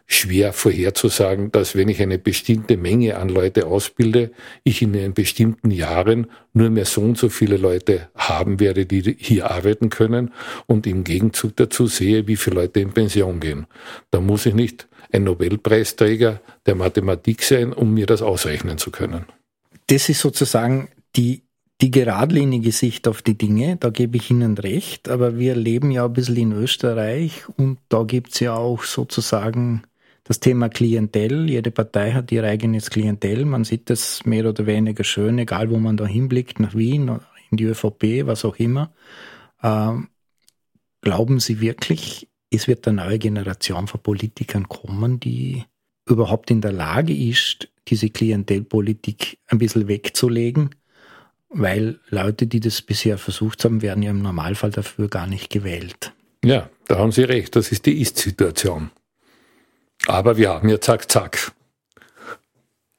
schwer 0.07 0.53
vorherzusagen, 0.53 1.51
dass 1.51 1.75
wenn 1.75 1.89
ich 1.89 2.03
eine 2.03 2.19
bestimmte 2.19 2.77
Menge 2.77 3.17
an 3.17 3.29
Leute 3.29 3.67
ausbilde, 3.67 4.31
ich 4.63 4.83
in 4.83 4.93
den 4.93 5.15
bestimmten 5.15 5.71
Jahren 5.71 6.27
nur 6.53 6.71
mehr 6.71 6.85
so 6.85 7.01
und 7.01 7.17
so 7.17 7.29
viele 7.29 7.57
Leute 7.57 8.09
haben 8.15 8.61
werde, 8.61 8.87
die 8.87 9.17
hier 9.19 9.51
arbeiten 9.51 9.89
können 9.89 10.33
und 10.67 10.87
im 10.87 11.05
Gegenzug 11.05 11.57
dazu 11.57 11.87
sehe, 11.87 12.27
wie 12.27 12.37
viele 12.37 12.57
Leute 12.57 12.81
in 12.81 12.93
Pension 12.93 13.41
gehen. 13.41 13.67
Da 14.11 14.21
muss 14.21 14.47
ich 14.47 14.55
nicht 14.55 14.89
ein 15.11 15.25
Nobelpreisträger 15.25 16.41
der 16.67 16.75
Mathematik 16.75 17.43
sein, 17.43 17.73
um 17.73 17.95
mir 17.95 18.07
das 18.07 18.21
ausrechnen 18.21 18.79
zu 18.79 18.91
können. 18.91 19.25
Das 19.87 20.09
ist 20.09 20.21
sozusagen 20.21 20.89
die 21.17 21.43
die 21.81 21.91
geradlinige 21.91 22.71
Sicht 22.71 23.09
auf 23.09 23.21
die 23.21 23.37
Dinge, 23.37 23.77
da 23.77 23.91
gebe 23.91 24.17
ich 24.17 24.31
Ihnen 24.31 24.57
recht, 24.57 25.09
aber 25.09 25.39
wir 25.39 25.57
leben 25.57 25.91
ja 25.91 26.05
ein 26.05 26.13
bisschen 26.13 26.37
in 26.37 26.53
Österreich 26.53 27.43
und 27.57 27.79
da 27.89 28.05
gibt's 28.05 28.41
ja 28.41 28.55
auch 28.55 28.85
sozusagen 28.85 29.83
das 30.25 30.41
Thema 30.41 30.69
Klientel. 30.69 31.49
Jede 31.49 31.71
Partei 31.71 32.13
hat 32.13 32.33
ihr 32.33 32.45
eigenes 32.45 32.91
Klientel. 32.91 33.45
Man 33.45 33.65
sieht 33.65 33.91
das 33.91 34.25
mehr 34.25 34.49
oder 34.49 34.67
weniger 34.67 35.05
schön, 35.05 35.39
egal 35.39 35.71
wo 35.71 35.79
man 35.79 35.97
da 35.97 36.07
hinblickt, 36.07 36.61
nach 36.61 36.75
Wien, 36.75 37.21
in 37.51 37.57
die 37.59 37.65
ÖVP, 37.65 38.27
was 38.27 38.45
auch 38.45 38.57
immer. 38.57 38.93
Ähm, 39.63 40.09
glauben 41.03 41.41
Sie 41.41 41.61
wirklich, 41.61 42.29
es 42.51 42.67
wird 42.67 42.89
eine 42.89 43.05
neue 43.05 43.19
Generation 43.19 43.87
von 43.87 44.01
Politikern 44.01 44.69
kommen, 44.69 45.21
die 45.21 45.65
überhaupt 46.09 46.51
in 46.51 46.61
der 46.61 46.73
Lage 46.73 47.15
ist, 47.15 47.69
diese 47.89 48.11
Klientelpolitik 48.11 49.39
ein 49.49 49.59
bisschen 49.59 49.89
wegzulegen? 49.89 50.71
Weil 51.51 52.01
Leute, 52.09 52.47
die 52.47 52.61
das 52.61 52.83
bisher 52.83 53.19
versucht 53.19 53.65
haben, 53.65 53.83
werden 53.83 54.03
ja 54.03 54.11
im 54.11 54.23
Normalfall 54.23 54.71
dafür 54.71 55.09
gar 55.09 55.27
nicht 55.27 55.51
gewählt. 55.51 56.13
Ja, 56.45 56.69
da 56.89 56.99
haben 56.99 57.13
Sie 57.13 57.23
recht. 57.23 57.55
Das 57.55 57.71
ist 57.71 57.87
die 57.87 58.01
Ist-Situation. 58.01 58.91
Aber 60.07 60.37
wir 60.37 60.51
haben 60.51 60.69
ja 60.69 60.81
Zack, 60.81 61.11
Zack. 61.11 61.53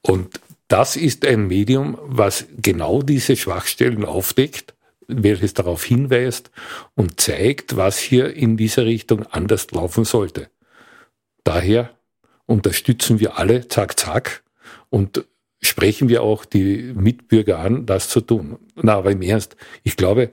Und 0.01 0.39
das 0.67 0.95
ist 0.95 1.25
ein 1.25 1.47
Medium, 1.47 1.97
was 2.01 2.45
genau 2.57 3.01
diese 3.01 3.35
Schwachstellen 3.35 4.05
aufdeckt, 4.05 4.73
welches 5.07 5.53
darauf 5.53 5.83
hinweist 5.83 6.49
und 6.95 7.19
zeigt, 7.19 7.75
was 7.77 7.99
hier 7.99 8.33
in 8.33 8.57
dieser 8.57 8.85
Richtung 8.85 9.23
anders 9.27 9.69
laufen 9.71 10.05
sollte. 10.05 10.49
Daher 11.43 11.91
unterstützen 12.47 13.19
wir 13.19 13.37
alle 13.37 13.67
Zack, 13.67 13.99
Zack 13.99 14.43
und 14.89 15.25
sprechen 15.61 16.09
wir 16.09 16.23
auch 16.23 16.45
die 16.45 16.93
Mitbürger 16.95 17.59
an, 17.59 17.85
das 17.85 18.09
zu 18.09 18.21
tun. 18.21 18.57
Na, 18.75 18.95
aber 18.95 19.11
im 19.11 19.21
Ernst, 19.21 19.55
ich 19.83 19.97
glaube, 19.97 20.31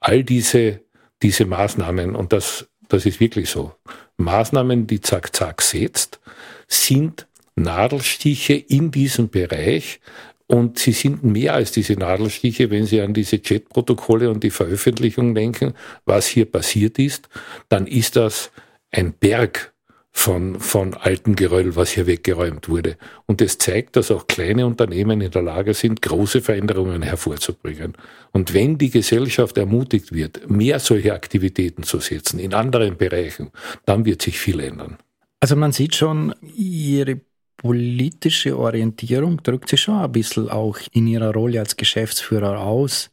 all 0.00 0.24
diese, 0.24 0.80
diese 1.22 1.44
Maßnahmen, 1.46 2.16
und 2.16 2.32
das, 2.32 2.66
das 2.88 3.06
ist 3.06 3.20
wirklich 3.20 3.50
so, 3.50 3.72
Maßnahmen, 4.16 4.86
die 4.86 5.00
Zack 5.00 5.34
Zack 5.34 5.62
setzt, 5.62 6.20
sind 6.68 7.26
Nadelstiche 7.56 8.54
in 8.54 8.90
diesem 8.90 9.28
Bereich 9.28 10.00
und 10.46 10.78
sie 10.78 10.92
sind 10.92 11.24
mehr 11.24 11.54
als 11.54 11.72
diese 11.72 11.94
Nadelstiche, 11.94 12.70
wenn 12.70 12.86
Sie 12.86 13.00
an 13.00 13.14
diese 13.14 13.38
Chatprotokolle 13.38 14.30
und 14.30 14.44
die 14.44 14.50
Veröffentlichung 14.50 15.34
denken, 15.34 15.74
was 16.04 16.26
hier 16.26 16.44
passiert 16.44 16.98
ist, 16.98 17.28
dann 17.68 17.86
ist 17.86 18.16
das 18.16 18.50
ein 18.90 19.14
Berg 19.14 19.73
von, 20.16 20.60
von 20.60 20.94
alten 20.94 21.34
Geröll, 21.34 21.76
was 21.76 21.90
hier 21.90 22.06
weggeräumt 22.06 22.68
wurde. 22.68 22.96
Und 23.26 23.42
es 23.42 23.58
zeigt, 23.58 23.96
dass 23.96 24.10
auch 24.10 24.26
kleine 24.26 24.64
Unternehmen 24.64 25.20
in 25.20 25.30
der 25.32 25.42
Lage 25.42 25.74
sind, 25.74 26.00
große 26.00 26.40
Veränderungen 26.40 27.02
hervorzubringen. 27.02 27.94
Und 28.32 28.54
wenn 28.54 28.78
die 28.78 28.90
Gesellschaft 28.90 29.58
ermutigt 29.58 30.12
wird, 30.12 30.48
mehr 30.48 30.78
solche 30.78 31.12
Aktivitäten 31.12 31.82
zu 31.82 31.98
setzen 31.98 32.38
in 32.38 32.54
anderen 32.54 32.96
Bereichen, 32.96 33.50
dann 33.84 34.06
wird 34.06 34.22
sich 34.22 34.38
viel 34.38 34.60
ändern. 34.60 34.96
Also 35.40 35.56
man 35.56 35.72
sieht 35.72 35.96
schon, 35.96 36.32
Ihre 36.56 37.20
politische 37.56 38.56
Orientierung 38.56 39.42
drückt 39.42 39.68
sich 39.68 39.82
schon 39.82 39.96
ein 39.96 40.12
bisschen 40.12 40.48
auch 40.48 40.78
in 40.92 41.06
Ihrer 41.08 41.34
Rolle 41.34 41.58
als 41.58 41.76
Geschäftsführer 41.76 42.60
aus. 42.60 43.10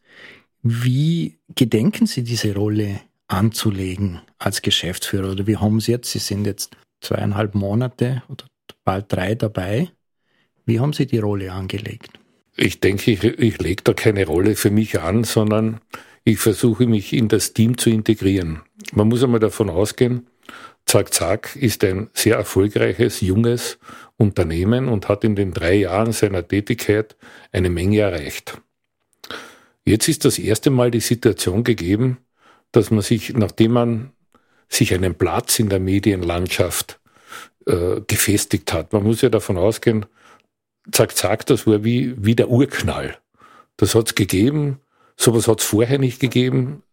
Wie 0.62 1.40
gedenken 1.56 2.06
Sie 2.06 2.24
diese 2.24 2.54
Rolle 2.54 3.02
anzulegen 3.28 4.22
als 4.38 4.62
Geschäftsführer? 4.62 5.32
Oder 5.32 5.48
wie 5.48 5.58
haben 5.58 5.80
Sie 5.80 5.92
jetzt, 5.92 6.12
Sie 6.12 6.20
sind 6.20 6.46
jetzt 6.46 6.70
zweieinhalb 7.02 7.56
Monate 7.56 8.24
oder 8.30 8.46
bald 8.84 9.12
drei 9.12 9.36
dabei. 9.36 9.90
Wie 10.66 10.80
haben 10.80 10.94
Sie 10.94 11.06
die 11.06 11.20
Rolle 11.20 11.52
angelegt? 11.52 12.12
Ich 12.56 12.80
denke, 12.80 13.12
ich, 13.12 13.24
ich 13.24 13.58
lege 13.60 13.84
da 13.84 13.94
keine 13.94 14.26
Rolle 14.26 14.56
für 14.56 14.72
mich 14.72 15.00
an, 15.00 15.24
sondern 15.24 15.82
ich 16.24 16.40
versuche 16.40 16.86
mich 16.86 17.14
in 17.14 17.28
das 17.28 17.54
Team 17.54 17.78
zu 17.78 17.90
integrieren. 17.90 18.62
Man 18.94 19.08
muss 19.08 19.24
einmal 19.24 19.40
davon 19.40 19.70
ausgehen, 19.70 20.28
Zack 20.86 21.14
Zack 21.14 21.56
ist 21.56 21.84
ein 21.84 22.10
sehr 22.14 22.36
erfolgreiches, 22.36 23.22
junges 23.22 23.80
Unternehmen 24.18 24.88
und 24.88 25.08
hat 25.10 25.24
in 25.24 25.36
den 25.36 25.54
drei 25.54 25.76
Jahren 25.76 26.12
seiner 26.12 26.46
Tätigkeit 26.48 27.16
eine 27.52 27.70
Menge 27.70 28.00
erreicht. 28.00 28.62
Jetzt 29.86 30.08
ist 30.08 30.26
das 30.26 30.38
erste 30.38 30.70
Mal 30.70 30.92
die 30.92 31.00
Situation 31.00 31.64
gegeben, 31.64 32.18
dass 32.72 32.92
man 32.92 33.02
sich, 33.02 33.34
nachdem 33.34 33.72
man 33.72 34.12
sich 34.72 34.94
einen 34.94 35.16
Platz 35.16 35.60
in 35.60 35.70
der 35.70 35.80
Medienlandschaft 35.80 37.00
äh, 37.68 38.02
gefestigt 38.08 38.74
hat. 38.74 38.94
Man 38.94 39.04
muss 39.04 39.22
ja 39.22 39.30
davon 39.30 39.58
ausgehen, 39.58 40.06
zack, 40.92 41.16
zack, 41.16 41.46
das 41.46 41.68
war 41.68 41.84
wie, 41.84 42.16
wie 42.18 42.36
der 42.36 42.50
Urknall. 42.50 43.18
Das 43.78 43.94
hat 43.96 44.08
es 44.08 44.16
gegeben, 44.16 44.80
sowas 45.18 45.48
hat 45.48 45.60
es 45.60 45.66
vorher 45.66 46.00
nicht 46.00 46.20
gegeben, 46.20 46.84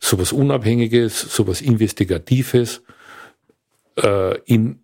sowas 0.00 0.32
Unabhängiges, 0.32 1.20
sowas 1.20 1.60
Investigatives, 1.60 2.82
äh, 3.96 4.38
in, 4.44 4.80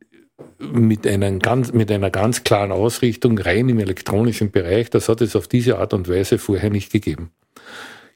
mit, 0.59 1.07
einer 1.07 1.33
ganz, 1.33 1.73
mit 1.73 1.91
einer 1.91 2.11
ganz 2.11 2.45
klaren 2.45 2.71
Ausrichtung 2.71 3.39
rein 3.39 3.69
im 3.69 3.81
elektronischen 3.81 4.53
Bereich, 4.53 4.89
das 4.89 5.09
hat 5.09 5.21
es 5.21 5.35
auf 5.35 5.49
diese 5.49 5.79
Art 5.79 5.95
und 5.95 6.09
Weise 6.09 6.39
vorher 6.39 6.71
nicht 6.71 6.93
gegeben. 6.93 7.33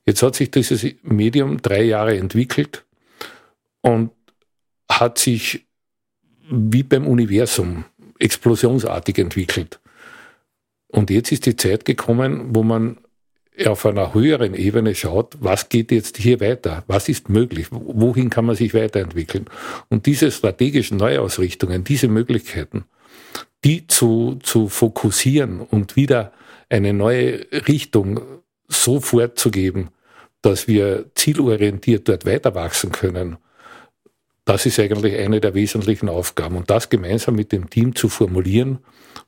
Jetzt 0.06 0.22
hat 0.22 0.36
sich 0.36 0.50
dieses 0.50 0.86
Medium 1.02 1.60
drei 1.62 1.82
Jahre 1.82 2.16
entwickelt 2.16 2.83
und 3.84 4.10
hat 4.88 5.18
sich 5.18 5.66
wie 6.50 6.82
beim 6.82 7.06
Universum 7.06 7.84
explosionsartig 8.18 9.18
entwickelt. 9.18 9.80
Und 10.88 11.10
jetzt 11.10 11.32
ist 11.32 11.46
die 11.46 11.56
Zeit 11.56 11.84
gekommen, 11.84 12.54
wo 12.54 12.62
man 12.62 12.98
auf 13.66 13.86
einer 13.86 14.14
höheren 14.14 14.54
Ebene 14.54 14.94
schaut, 14.94 15.36
was 15.38 15.68
geht 15.68 15.92
jetzt 15.92 16.16
hier 16.16 16.40
weiter, 16.40 16.82
was 16.86 17.08
ist 17.08 17.28
möglich, 17.28 17.66
wohin 17.70 18.30
kann 18.30 18.46
man 18.46 18.56
sich 18.56 18.74
weiterentwickeln. 18.74 19.46
Und 19.88 20.06
diese 20.06 20.30
strategischen 20.30 20.96
Neuausrichtungen, 20.96 21.84
diese 21.84 22.08
Möglichkeiten, 22.08 22.84
die 23.64 23.86
zu, 23.86 24.38
zu 24.42 24.68
fokussieren 24.68 25.60
und 25.60 25.94
wieder 25.94 26.32
eine 26.68 26.92
neue 26.92 27.46
Richtung 27.68 28.20
so 28.66 29.00
vorzugeben, 29.00 29.88
dass 30.42 30.68
wir 30.68 31.10
zielorientiert 31.14 32.08
dort 32.08 32.26
weiter 32.26 32.54
wachsen 32.54 32.92
können, 32.92 33.36
das 34.44 34.66
ist 34.66 34.78
eigentlich 34.78 35.16
eine 35.18 35.40
der 35.40 35.54
wesentlichen 35.54 36.08
Aufgaben. 36.08 36.56
Und 36.56 36.70
das 36.70 36.90
gemeinsam 36.90 37.34
mit 37.34 37.52
dem 37.52 37.70
Team 37.70 37.94
zu 37.94 38.08
formulieren 38.08 38.78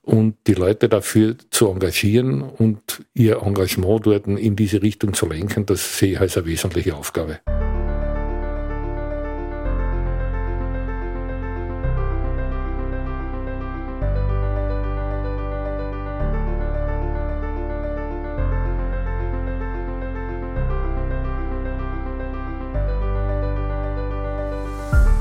und 0.02 0.36
die 0.46 0.54
Leute 0.54 0.88
dafür 0.88 1.36
zu 1.50 1.68
engagieren 1.68 2.42
und 2.42 3.04
ihr 3.14 3.42
Engagement 3.42 4.06
dort 4.06 4.26
in 4.26 4.56
diese 4.56 4.82
Richtung 4.82 5.14
zu 5.14 5.26
lenken, 5.26 5.66
das 5.66 5.98
sehe 5.98 6.12
ich 6.12 6.20
als 6.20 6.36
eine 6.36 6.46
wesentliche 6.46 6.94
Aufgabe. 6.94 7.40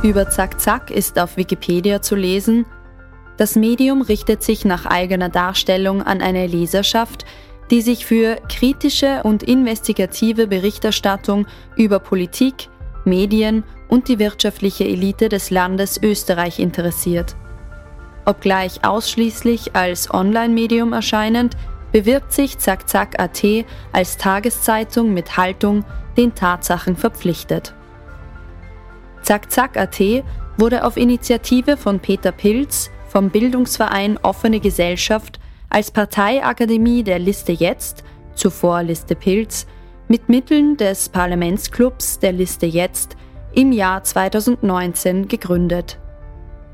Über 0.06 0.30
Zack 0.30 0.62
Zack 0.62 0.92
ist 0.92 1.18
auf 1.18 1.36
Wikipedia 1.36 2.00
zu 2.00 2.14
lesen, 2.16 2.68
das 3.38 3.56
Medium 3.56 4.04
richtet 4.04 4.44
sich 4.44 4.64
nach 4.64 4.86
eigener 4.86 5.30
Darstellung 5.30 6.04
an 6.04 6.22
eine 6.22 6.46
Leserschaft, 6.46 7.26
die 7.72 7.82
sich 7.82 8.06
für 8.06 8.36
kritische 8.48 9.24
und 9.24 9.42
investigative 9.42 10.46
Berichterstattung 10.46 11.48
über 11.76 11.98
Politik, 11.98 12.70
Medien 13.04 13.64
und 13.88 14.08
die 14.08 14.20
wirtschaftliche 14.20 14.84
Elite 14.84 15.28
des 15.28 15.50
Landes 15.50 16.00
Österreich 16.04 16.60
interessiert. 16.60 17.36
Obgleich 18.26 18.86
ausschließlich 18.86 19.76
als 19.76 20.14
Online-Medium 20.14 20.94
erscheinend, 20.94 21.58
bewirbt 21.92 22.32
sich 22.32 22.60
ZackZack.at 22.60 23.44
als 23.92 24.18
Tageszeitung 24.18 25.16
mit 25.16 25.36
Haltung, 25.36 25.84
den 26.16 26.36
Tatsachen 26.36 26.96
verpflichtet. 26.96 27.74
ZackZack.at 29.26 30.24
wurde 30.58 30.84
auf 30.84 30.98
Initiative 30.98 31.78
von 31.78 32.00
Peter 32.00 32.32
Pilz 32.32 32.92
vom 33.08 33.32
Bildungsverein 33.32 34.20
Offene 34.22 34.60
Gesellschaft 34.60 35.40
als 35.70 35.90
Parteiakademie 35.90 37.04
der 37.04 37.18
Liste 37.18 37.52
Jetzt, 37.52 38.04
zuvor 38.36 38.84
Liste 38.84 39.16
Pilz, 39.16 39.66
mit 40.08 40.30
Mitteln 40.30 40.78
des 40.78 41.10
Parlamentsclubs 41.10 42.20
der 42.20 42.34
Liste 42.34 42.68
Jetzt 42.68 43.18
im 43.56 43.72
Jahr 43.72 44.04
2019 44.04 45.28
gegründet. 45.28 45.98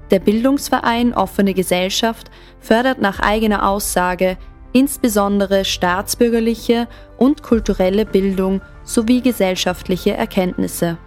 Der 0.09 0.19
Bildungsverein 0.19 1.13
Offene 1.13 1.53
Gesellschaft 1.53 2.29
fördert 2.59 2.99
nach 2.99 3.21
eigener 3.21 3.65
Aussage 3.65 4.37
insbesondere 4.73 5.63
staatsbürgerliche 5.63 6.89
und 7.17 7.43
kulturelle 7.43 8.05
Bildung 8.05 8.61
sowie 8.83 9.21
gesellschaftliche 9.21 10.17
Erkenntnisse. 10.17 10.97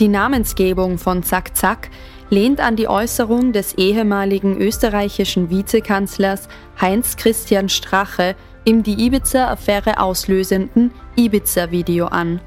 Die 0.00 0.06
Namensgebung 0.06 0.96
von 0.96 1.24
Zack 1.24 1.56
Zack 1.56 1.90
lehnt 2.30 2.60
an 2.60 2.76
die 2.76 2.86
Äußerung 2.86 3.52
des 3.52 3.74
ehemaligen 3.74 4.56
österreichischen 4.56 5.50
Vizekanzlers 5.50 6.48
Heinz 6.80 7.16
Christian 7.16 7.68
Strache 7.68 8.36
im 8.64 8.84
die 8.84 9.06
Ibiza-Affäre 9.06 9.98
auslösenden 9.98 10.92
Ibiza-Video 11.16 12.06
an, 12.06 12.40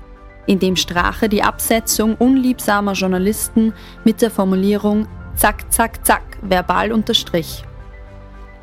in 0.48 0.60
dem 0.60 0.78
Strache 0.78 1.28
die 1.28 1.44
Absetzung 1.44 2.16
unliebsamer 2.16 2.94
Journalisten 2.94 3.74
mit 4.06 4.22
der 4.22 4.32
Formulierung 4.32 5.08
Zack, 5.36 5.74
Zack, 5.74 6.06
Zack 6.06 6.24
verbal 6.42 6.94
unterstrich. 6.94 7.66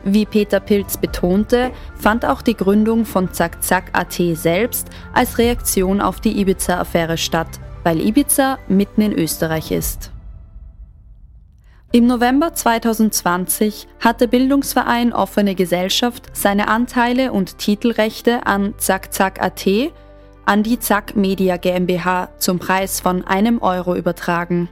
Wie 0.05 0.25
Peter 0.25 0.61
Pilz 0.61 0.97
betonte, 0.97 1.73
fand 1.95 2.25
auch 2.25 2.41
die 2.41 2.57
Gründung 2.57 3.05
von 3.05 3.35
Zack 3.35 3.63
Zack 3.63 3.91
AT 3.93 4.15
selbst 4.33 4.89
als 5.13 5.37
Reaktion 5.37 6.01
auf 6.01 6.21
die 6.21 6.41
Ibiza-Affäre 6.41 7.19
statt 7.19 7.61
weil 7.85 8.01
Ibiza 8.01 8.59
mitten 8.69 9.03
in 9.03 9.13
Österreich 9.13 9.71
ist. 9.71 10.13
Im 11.91 12.07
November 12.07 12.53
2020 12.53 13.89
hat 14.01 14.21
der 14.21 14.27
Bildungsverein 14.27 15.15
Offene 15.15 15.55
Gesellschaft 15.55 16.25
seine 16.35 16.69
Anteile 16.69 17.33
und 17.33 17.57
Titelrechte 17.57 18.47
an 18.47 18.75
Zack 18.77 19.15
Zack 19.15 19.43
AT 19.43 19.67
an 20.45 20.63
die 20.63 20.79
Zack 20.79 21.15
Media 21.15 21.59
GmbH 21.59 22.31
zum 22.39 22.59
Preis 22.59 23.01
von 23.01 23.27
einem 23.27 23.61
Euro 23.61 23.95
übertragen. 23.95 24.71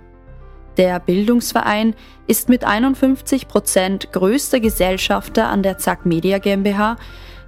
Der 0.76 1.00
Bildungsverein 1.00 1.94
ist 2.26 2.48
mit 2.48 2.64
51 2.64 3.46
Prozent 3.46 4.12
größter 4.12 4.60
Gesellschafter 4.60 5.48
an 5.48 5.62
der 5.62 5.78
Zack 5.78 6.06
Media 6.06 6.38
GmbH, 6.38 6.96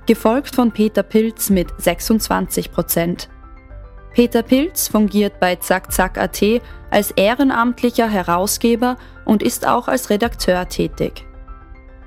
gefolgt 0.07 0.55
von 0.55 0.73
Peter 0.73 1.03
Pilz 1.03 1.51
mit 1.51 1.69
26 1.79 2.71
Prozent. 2.71 3.29
Peter 4.13 4.43
Pilz 4.43 4.89
fungiert 4.89 5.39
bei 5.41 5.57
ZackZack.at 5.57 6.43
als 6.91 7.11
ehrenamtlicher 7.13 8.09
Herausgeber 8.09 8.97
und 9.25 9.43
ist 9.43 9.67
auch 9.67 9.89
als 9.89 10.11
Redakteur 10.11 10.69
tätig. 10.69 11.25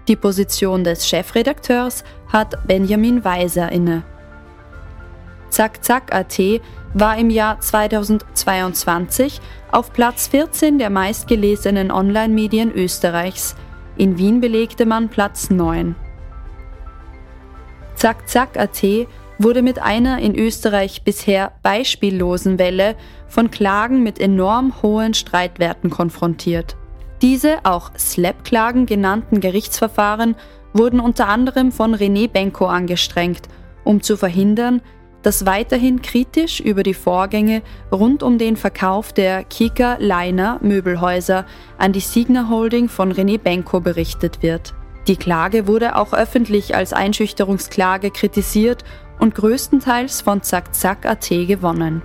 Die 0.08 0.16
Position 0.16 0.84
des 0.84 1.08
Chefredakteurs 1.08 2.04
hat 2.32 2.68
Benjamin 2.68 3.24
Weiser 3.24 3.72
inne. 3.72 4.04
ZackZack.at 5.50 6.40
war 6.94 7.18
im 7.18 7.30
Jahr 7.30 7.60
2022 7.60 9.40
auf 9.72 9.94
Platz 9.94 10.28
14 10.28 10.80
der 10.80 10.90
meistgelesenen 10.90 11.92
Online-Medien 11.92 12.72
Österreichs. 12.72 13.56
In 13.98 14.18
Wien 14.18 14.42
belegte 14.42 14.86
man 14.86 15.10
Platz 15.10 15.50
9. 15.50 15.96
ZackZack.at 17.96 19.08
wurde 19.44 19.62
mit 19.62 19.82
einer 19.82 20.20
in 20.20 20.36
Österreich 20.36 21.04
bisher 21.04 21.54
beispiellosen 21.64 22.60
Welle 22.60 22.96
von 23.28 23.50
Klagen 23.50 24.04
mit 24.04 24.20
enorm 24.20 24.82
hohen 24.82 25.14
Streitwerten 25.14 25.90
konfrontiert. 25.90 26.76
Diese 27.22 27.60
auch 27.64 27.92
Slap-Klagen 27.98 28.86
genannten 28.86 29.40
Gerichtsverfahren 29.40 30.36
wurden 30.74 31.00
unter 31.00 31.28
anderem 31.28 31.72
von 31.72 31.96
René 31.96 32.30
Benko 32.30 32.66
angestrengt, 32.66 33.48
um 33.84 34.02
zu 34.02 34.18
verhindern, 34.18 34.82
dass 35.22 35.46
weiterhin 35.46 36.02
kritisch 36.02 36.60
über 36.60 36.82
die 36.82 36.96
Vorgänge 36.96 37.62
rund 37.92 38.24
um 38.24 38.38
den 38.38 38.58
Verkauf 38.58 39.14
der 39.14 39.44
Kika 39.44 39.98
Leiner 40.00 40.58
Möbelhäuser 40.62 41.46
an 41.78 41.94
die 41.94 42.00
Signer 42.00 42.50
Holding 42.50 42.90
von 42.90 43.14
René 43.14 43.38
Benko 43.38 43.82
berichtet 43.82 44.42
wird. 44.42 44.74
Die 45.08 45.16
Klage 45.16 45.68
wurde 45.68 45.96
auch 45.96 46.14
öffentlich 46.14 46.76
als 46.76 46.94
Einschüchterungsklage 46.94 48.12
kritisiert 48.12 48.84
und 49.22 49.36
größtenteils 49.36 50.22
von 50.22 50.42
ZackZack.at 50.42 51.30
gewonnen. 51.30 52.02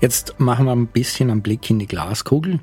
Jetzt 0.00 0.38
machen 0.38 0.66
wir 0.66 0.72
ein 0.72 0.86
bisschen 0.86 1.30
einen 1.30 1.40
Blick 1.40 1.70
in 1.70 1.78
die 1.78 1.86
Glaskugel. 1.86 2.60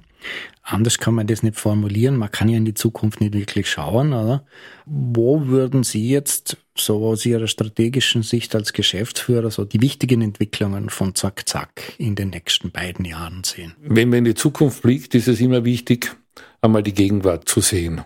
Anders 0.64 1.00
kann 1.00 1.16
man 1.16 1.28
das 1.28 1.44
nicht 1.44 1.60
formulieren. 1.60 2.18
Man 2.18 2.32
kann 2.32 2.48
ja 2.48 2.58
in 2.58 2.66
die 2.66 2.74
Zukunft 2.74 3.20
nicht 3.20 3.34
wirklich 3.34 3.70
schauen, 3.70 4.14
oder? 4.14 4.46
Wo 4.86 5.48
würden 5.48 5.84
Sie 5.84 6.10
jetzt 6.10 6.58
so 6.78 7.06
aus 7.06 7.26
Ihrer 7.26 7.48
strategischen 7.48 8.24
Sicht 8.24 8.56
als 8.56 8.74
Geschäftsführer 8.74 9.52
so 9.52 9.66
die 9.66 9.82
wichtigen 9.82 10.22
Entwicklungen 10.22 10.90
von 10.90 11.16
Zack 11.16 11.48
Zack 11.50 11.94
in 11.98 12.16
den 12.16 12.30
nächsten 12.30 12.72
beiden 12.72 13.06
Jahren 13.06 13.44
sehen? 13.44 13.76
Wenn 13.82 14.10
man 14.10 14.20
in 14.20 14.26
die 14.26 14.36
Zukunft 14.36 14.84
blickt, 14.84 15.16
ist 15.16 15.28
es 15.28 15.42
immer 15.42 15.66
wichtig, 15.66 16.16
einmal 16.62 16.84
die 16.84 16.94
Gegenwart 16.94 17.50
zu 17.50 17.60
sehen, 17.60 18.02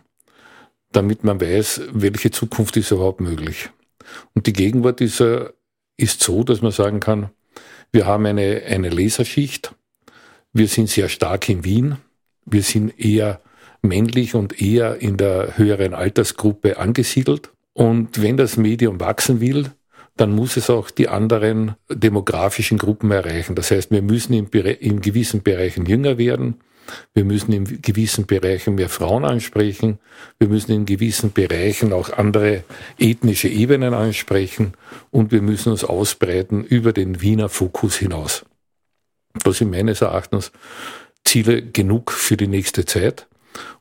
damit 0.91 1.23
man 1.23 1.41
weiß, 1.41 1.81
welche 1.91 2.31
Zukunft 2.31 2.77
ist 2.77 2.91
überhaupt 2.91 3.21
möglich. 3.21 3.69
Und 4.33 4.47
die 4.47 4.53
Gegenwart 4.53 5.01
ist, 5.01 5.19
äh, 5.19 5.49
ist 5.97 6.21
so, 6.21 6.43
dass 6.43 6.61
man 6.61 6.71
sagen 6.71 6.99
kann, 6.99 7.29
wir 7.91 8.05
haben 8.05 8.25
eine, 8.25 8.63
eine 8.63 8.89
Laserschicht, 8.89 9.73
wir 10.55 10.69
sind 10.69 10.89
sehr 10.89 11.09
stark 11.09 11.49
in 11.49 11.65
Wien, 11.65 11.97
wir 12.45 12.63
sind 12.63 12.97
eher 12.97 13.41
männlich 13.81 14.35
und 14.35 14.61
eher 14.61 15.01
in 15.01 15.17
der 15.17 15.57
höheren 15.57 15.93
Altersgruppe 15.93 16.79
angesiedelt. 16.79 17.51
Und 17.73 18.21
wenn 18.21 18.37
das 18.37 18.55
Medium 18.55 19.01
wachsen 19.01 19.41
will, 19.41 19.71
dann 20.15 20.31
muss 20.31 20.55
es 20.55 20.69
auch 20.69 20.91
die 20.91 21.09
anderen 21.09 21.75
demografischen 21.89 22.77
Gruppen 22.77 23.11
erreichen. 23.11 23.55
Das 23.55 23.69
heißt, 23.69 23.91
wir 23.91 24.01
müssen 24.01 24.31
in, 24.31 24.47
in 24.47 25.01
gewissen 25.01 25.43
Bereichen 25.43 25.85
jünger 25.85 26.17
werden. 26.17 26.55
Wir 27.13 27.25
müssen 27.25 27.51
in 27.51 27.81
gewissen 27.81 28.25
Bereichen 28.25 28.75
mehr 28.75 28.87
Frauen 28.87 29.25
ansprechen. 29.25 29.99
Wir 30.39 30.47
müssen 30.47 30.71
in 30.71 30.85
gewissen 30.85 31.33
Bereichen 31.33 31.91
auch 31.91 32.13
andere 32.13 32.63
ethnische 32.97 33.49
Ebenen 33.49 33.93
ansprechen. 33.93 34.71
Und 35.11 35.33
wir 35.33 35.41
müssen 35.41 35.73
uns 35.73 35.83
ausbreiten 35.83 36.63
über 36.63 36.93
den 36.93 37.21
Wiener 37.21 37.49
Fokus 37.49 37.97
hinaus. 37.97 38.45
Das 39.43 39.57
sind 39.57 39.71
meines 39.71 40.01
Erachtens 40.01 40.51
Ziele 41.23 41.61
genug 41.61 42.11
für 42.11 42.37
die 42.37 42.47
nächste 42.47 42.85
Zeit. 42.85 43.27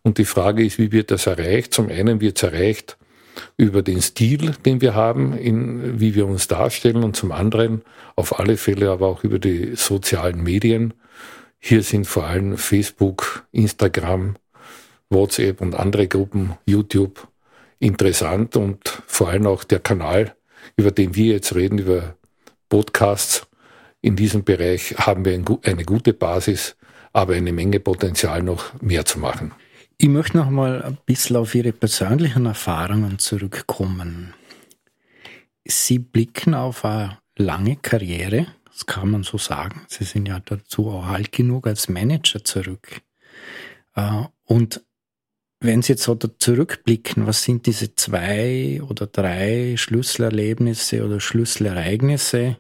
Und 0.03 0.19
die 0.19 0.25
Frage 0.25 0.64
ist, 0.64 0.79
wie 0.79 0.93
wird 0.93 1.11
das 1.11 1.27
erreicht? 1.27 1.75
Zum 1.75 1.88
einen 1.88 2.21
wird 2.21 2.37
es 2.38 2.43
erreicht 2.43 2.97
über 3.57 3.83
den 3.83 4.01
Stil, 4.01 4.53
den 4.64 4.81
wir 4.81 4.95
haben, 4.95 5.37
in, 5.37 6.01
wie 6.01 6.14
wir 6.14 6.27
uns 6.27 6.47
darstellen 6.47 7.03
und 7.03 7.17
zum 7.17 7.33
anderen 7.33 7.83
auf 8.14 8.38
alle 8.38 8.57
Fälle 8.57 8.90
aber 8.90 9.09
auch 9.09 9.25
über 9.25 9.38
die 9.38 9.75
sozialen 9.75 10.43
Medien. 10.43 10.95
Hier 11.59 11.83
sind 11.83 12.07
vor 12.07 12.25
allem 12.25 12.57
Facebook, 12.57 13.45
Instagram, 13.51 14.37
WhatsApp 15.11 15.61
und 15.61 15.75
andere 15.75 16.07
Gruppen, 16.07 16.55
YouTube 16.67 17.27
interessant 17.85 18.57
und 18.57 19.03
vor 19.07 19.29
allem 19.29 19.47
auch 19.47 19.64
der 19.64 19.81
Kanal, 19.81 20.35
über 20.77 20.90
den 20.90 21.14
wir 21.14 21.33
jetzt 21.33 21.55
reden, 21.55 21.79
über 21.79 22.17
Podcasts. 22.69 23.47
In 24.05 24.17
diesem 24.17 24.45
Bereich 24.45 24.95
haben 24.99 25.25
wir 25.25 25.33
eine 25.33 25.85
gute 25.87 26.12
Basis, 26.12 26.77
aber 27.14 27.37
eine 27.37 27.53
Menge 27.55 27.81
Potenzial 27.81 28.43
noch 28.43 28.79
mehr 28.83 29.07
zu 29.07 29.19
machen. 29.19 29.53
Ich 29.97 30.09
möchte 30.09 30.37
noch 30.37 30.51
mal 30.51 30.83
ein 30.83 30.99
bisschen 31.07 31.37
auf 31.37 31.55
Ihre 31.55 31.73
persönlichen 31.73 32.45
Erfahrungen 32.45 33.19
zurückkommen. 33.19 34.35
Sie 35.64 35.99
blicken 35.99 36.53
auf 36.53 36.85
eine 36.85 37.17
lange 37.38 37.77
Karriere, 37.77 38.49
das 38.71 38.85
kann 38.85 39.11
man 39.11 39.23
so 39.23 39.38
sagen. 39.38 39.81
Sie 39.88 40.05
sind 40.05 40.29
ja 40.29 40.38
dazu 40.38 40.90
auch 40.90 41.07
alt 41.07 41.33
genug 41.33 41.67
als 41.67 41.88
Manager 41.88 42.45
zurück. 42.45 43.01
Äh, 43.95 44.25
und 44.45 44.85
wenn 45.61 45.81
Sie 45.81 45.95
jetzt 45.95 46.03
so 46.03 46.14
zurückblicken, 46.14 47.27
was 47.27 47.43
sind 47.43 47.64
diese 47.64 47.95
zwei 47.95 48.83
oder 48.87 49.07
drei 49.07 49.77
Schlüsselerlebnisse 49.79 51.07
oder 51.07 51.21
Schlüsselereignisse, 51.21 52.59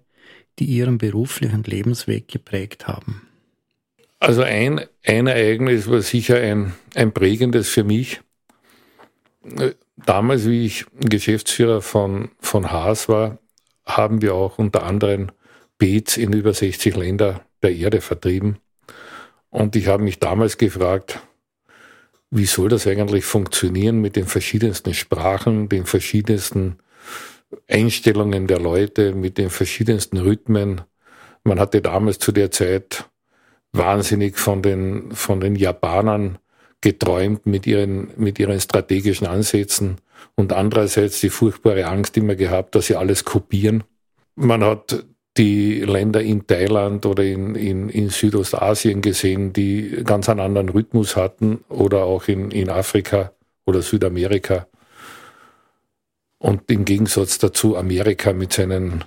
die 0.58 0.66
Ihren 0.66 0.98
beruflichen 0.98 1.62
Lebensweg 1.64 2.28
geprägt 2.28 2.86
haben? 2.86 3.28
Also 4.18 4.42
ein, 4.42 4.80
ein 5.04 5.26
Ereignis 5.26 5.90
war 5.90 6.00
sicher 6.00 6.36
ein, 6.36 6.74
ein 6.94 7.12
prägendes 7.12 7.68
für 7.68 7.84
mich. 7.84 8.20
Damals, 9.96 10.48
wie 10.48 10.64
ich 10.64 10.86
Geschäftsführer 11.00 11.82
von, 11.82 12.30
von 12.40 12.70
Haas 12.70 13.08
war, 13.08 13.38
haben 13.84 14.22
wir 14.22 14.34
auch 14.34 14.58
unter 14.58 14.84
anderem 14.84 15.30
Beats 15.78 16.16
in 16.16 16.32
über 16.32 16.54
60 16.54 16.96
Länder 16.96 17.44
der 17.62 17.74
Erde 17.74 18.00
vertrieben. 18.00 18.58
Und 19.50 19.76
ich 19.76 19.88
habe 19.88 20.02
mich 20.02 20.18
damals 20.18 20.58
gefragt, 20.58 21.20
wie 22.30 22.46
soll 22.46 22.68
das 22.68 22.86
eigentlich 22.86 23.24
funktionieren 23.24 24.00
mit 24.00 24.16
den 24.16 24.26
verschiedensten 24.26 24.94
Sprachen, 24.94 25.68
den 25.68 25.86
verschiedensten 25.86 26.78
Einstellungen 27.68 28.46
der 28.46 28.58
Leute, 28.60 29.14
mit 29.14 29.38
den 29.38 29.50
verschiedensten 29.50 30.18
Rhythmen. 30.18 30.82
Man 31.44 31.60
hatte 31.60 31.80
damals 31.80 32.18
zu 32.18 32.32
der 32.32 32.50
Zeit 32.50 33.08
wahnsinnig 33.72 34.38
von 34.38 34.62
den, 34.62 35.12
von 35.12 35.40
den 35.40 35.56
Japanern 35.56 36.38
geträumt 36.80 37.46
mit 37.46 37.66
ihren, 37.66 38.10
mit 38.16 38.38
ihren 38.38 38.60
strategischen 38.60 39.26
Ansätzen 39.26 39.96
und 40.34 40.52
andererseits 40.52 41.20
die 41.20 41.30
furchtbare 41.30 41.86
Angst 41.86 42.16
immer 42.16 42.34
gehabt, 42.34 42.74
dass 42.74 42.86
sie 42.86 42.96
alles 42.96 43.24
kopieren. 43.24 43.84
Man 44.36 44.62
hat 44.62 45.04
die 45.36 45.80
Länder 45.80 46.20
in 46.22 46.46
Thailand 46.46 47.06
oder 47.06 47.24
in, 47.24 47.54
in, 47.54 47.88
in 47.88 48.10
Südostasien 48.10 49.02
gesehen, 49.02 49.52
die 49.52 50.02
ganz 50.04 50.28
einen 50.28 50.40
anderen 50.40 50.68
Rhythmus 50.68 51.16
hatten 51.16 51.64
oder 51.68 52.04
auch 52.04 52.28
in, 52.28 52.50
in 52.50 52.70
Afrika 52.70 53.32
oder 53.66 53.82
Südamerika. 53.82 54.66
Und 56.44 56.70
im 56.70 56.84
Gegensatz 56.84 57.38
dazu 57.38 57.74
Amerika 57.74 58.34
mit 58.34 58.52
seinem 58.52 59.00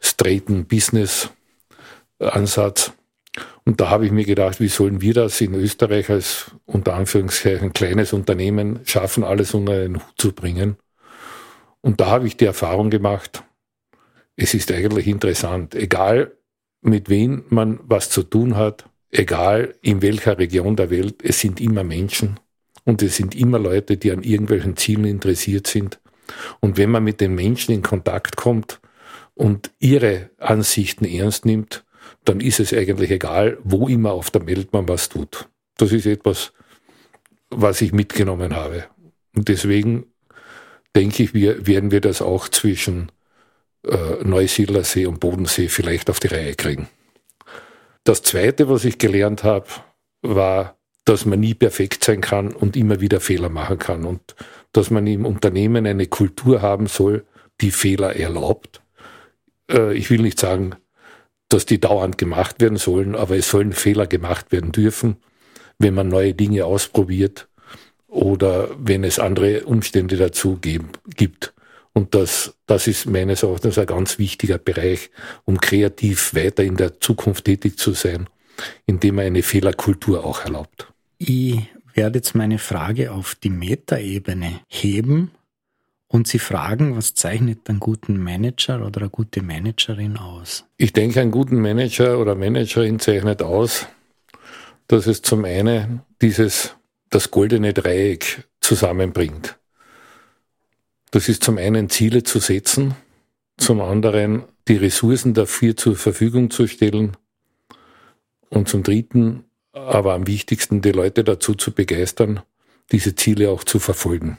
straighten 0.00 0.64
Business-Ansatz. 0.64 2.94
Und 3.66 3.82
da 3.82 3.90
habe 3.90 4.06
ich 4.06 4.12
mir 4.12 4.24
gedacht, 4.24 4.60
wie 4.60 4.68
sollen 4.68 5.02
wir 5.02 5.12
das 5.12 5.42
in 5.42 5.52
Österreich 5.52 6.08
als 6.08 6.52
unter 6.64 6.94
Anführungszeichen 6.94 7.74
kleines 7.74 8.14
Unternehmen 8.14 8.80
schaffen, 8.86 9.24
alles 9.24 9.52
unter 9.52 9.74
einen 9.74 9.96
Hut 9.96 10.14
zu 10.16 10.32
bringen. 10.32 10.78
Und 11.82 12.00
da 12.00 12.06
habe 12.06 12.26
ich 12.26 12.38
die 12.38 12.46
Erfahrung 12.46 12.88
gemacht, 12.88 13.42
es 14.36 14.54
ist 14.54 14.72
eigentlich 14.72 15.06
interessant, 15.06 15.74
egal 15.74 16.32
mit 16.80 17.10
wem 17.10 17.44
man 17.50 17.78
was 17.82 18.08
zu 18.08 18.22
tun 18.22 18.56
hat, 18.56 18.86
egal 19.10 19.74
in 19.82 20.00
welcher 20.00 20.38
Region 20.38 20.76
der 20.76 20.88
Welt, 20.88 21.16
es 21.22 21.40
sind 21.40 21.60
immer 21.60 21.84
Menschen 21.84 22.40
und 22.84 23.02
es 23.02 23.16
sind 23.16 23.34
immer 23.34 23.58
Leute, 23.58 23.98
die 23.98 24.12
an 24.12 24.22
irgendwelchen 24.22 24.78
Zielen 24.78 25.04
interessiert 25.04 25.66
sind. 25.66 26.00
Und 26.60 26.76
wenn 26.76 26.90
man 26.90 27.04
mit 27.04 27.20
den 27.20 27.34
Menschen 27.34 27.74
in 27.74 27.82
Kontakt 27.82 28.36
kommt 28.36 28.80
und 29.34 29.70
ihre 29.78 30.30
Ansichten 30.38 31.04
ernst 31.04 31.46
nimmt, 31.46 31.84
dann 32.24 32.40
ist 32.40 32.60
es 32.60 32.72
eigentlich 32.72 33.10
egal, 33.10 33.58
wo 33.62 33.88
immer 33.88 34.12
auf 34.12 34.30
der 34.30 34.46
Welt 34.46 34.72
man 34.72 34.88
was 34.88 35.08
tut. 35.08 35.48
Das 35.76 35.92
ist 35.92 36.06
etwas, 36.06 36.52
was 37.50 37.80
ich 37.80 37.92
mitgenommen 37.92 38.54
habe. 38.54 38.84
Und 39.34 39.48
deswegen 39.48 40.06
denke 40.94 41.22
ich, 41.22 41.34
wir, 41.34 41.66
werden 41.66 41.90
wir 41.90 42.00
das 42.00 42.20
auch 42.20 42.48
zwischen 42.48 43.10
äh, 43.86 44.22
Neusiedlersee 44.24 45.06
und 45.06 45.20
Bodensee 45.20 45.68
vielleicht 45.68 46.10
auf 46.10 46.20
die 46.20 46.28
Reihe 46.28 46.54
kriegen. 46.54 46.88
Das 48.04 48.22
Zweite, 48.22 48.68
was 48.68 48.84
ich 48.84 48.98
gelernt 48.98 49.44
habe, 49.44 49.66
war, 50.22 50.76
dass 51.04 51.24
man 51.24 51.40
nie 51.40 51.54
perfekt 51.54 52.04
sein 52.04 52.20
kann 52.20 52.52
und 52.52 52.76
immer 52.76 53.00
wieder 53.00 53.20
Fehler 53.20 53.48
machen 53.48 53.78
kann 53.78 54.04
und 54.04 54.34
dass 54.72 54.90
man 54.90 55.06
im 55.06 55.26
Unternehmen 55.26 55.86
eine 55.86 56.06
Kultur 56.06 56.62
haben 56.62 56.86
soll, 56.86 57.24
die 57.60 57.70
Fehler 57.70 58.16
erlaubt. 58.16 58.82
Äh, 59.70 59.94
ich 59.96 60.10
will 60.10 60.22
nicht 60.22 60.38
sagen, 60.38 60.76
dass 61.48 61.66
die 61.66 61.80
dauernd 61.80 62.16
gemacht 62.16 62.60
werden 62.60 62.78
sollen, 62.78 63.14
aber 63.14 63.36
es 63.36 63.50
sollen 63.50 63.72
Fehler 63.72 64.06
gemacht 64.06 64.52
werden 64.52 64.72
dürfen, 64.72 65.16
wenn 65.78 65.94
man 65.94 66.08
neue 66.08 66.34
Dinge 66.34 66.64
ausprobiert 66.64 67.48
oder 68.06 68.68
wenn 68.78 69.04
es 69.04 69.18
andere 69.18 69.64
Umstände 69.64 70.16
dazu 70.16 70.56
geben, 70.56 70.90
gibt. 71.16 71.52
Und 71.92 72.14
das, 72.14 72.54
das 72.66 72.86
ist 72.86 73.06
meines 73.06 73.42
Erachtens 73.42 73.78
ein 73.78 73.86
ganz 73.86 74.18
wichtiger 74.18 74.58
Bereich, 74.58 75.10
um 75.44 75.60
kreativ 75.60 76.34
weiter 76.34 76.62
in 76.62 76.76
der 76.76 77.00
Zukunft 77.00 77.44
tätig 77.46 77.78
zu 77.78 77.92
sein, 77.92 78.28
indem 78.86 79.16
man 79.16 79.26
eine 79.26 79.42
Fehlerkultur 79.42 80.24
auch 80.24 80.44
erlaubt. 80.44 80.92
Ich 81.18 81.58
werde 82.00 82.20
jetzt 82.20 82.34
meine 82.34 82.56
Frage 82.56 83.12
auf 83.12 83.34
die 83.34 83.50
Metaebene 83.50 84.60
heben 84.68 85.32
und 86.08 86.26
Sie 86.28 86.38
fragen, 86.38 86.96
was 86.96 87.12
zeichnet 87.12 87.68
einen 87.68 87.78
guten 87.78 88.16
Manager 88.16 88.86
oder 88.86 89.02
eine 89.02 89.10
gute 89.10 89.42
Managerin 89.42 90.16
aus? 90.16 90.64
Ich 90.78 90.94
denke, 90.94 91.20
einen 91.20 91.30
guten 91.30 91.60
Manager 91.60 92.18
oder 92.18 92.34
Managerin 92.34 93.00
zeichnet 93.00 93.42
aus, 93.42 93.86
dass 94.86 95.06
es 95.06 95.20
zum 95.20 95.44
einen 95.44 96.00
dieses, 96.22 96.74
das 97.10 97.30
goldene 97.30 97.74
Dreieck 97.74 98.48
zusammenbringt. 98.60 99.58
Das 101.10 101.28
ist 101.28 101.44
zum 101.44 101.58
einen 101.58 101.90
Ziele 101.90 102.22
zu 102.22 102.38
setzen, 102.38 102.94
zum 103.58 103.82
anderen 103.82 104.44
die 104.68 104.76
Ressourcen 104.76 105.34
dafür 105.34 105.76
zur 105.76 105.96
Verfügung 105.96 106.50
zu 106.50 106.66
stellen 106.66 107.18
und 108.48 108.70
zum 108.70 108.84
dritten, 108.84 109.44
aber 109.72 110.14
am 110.14 110.26
wichtigsten, 110.26 110.80
die 110.80 110.92
Leute 110.92 111.24
dazu 111.24 111.54
zu 111.54 111.72
begeistern, 111.72 112.40
diese 112.92 113.14
Ziele 113.14 113.50
auch 113.50 113.64
zu 113.64 113.78
verfolgen. 113.78 114.38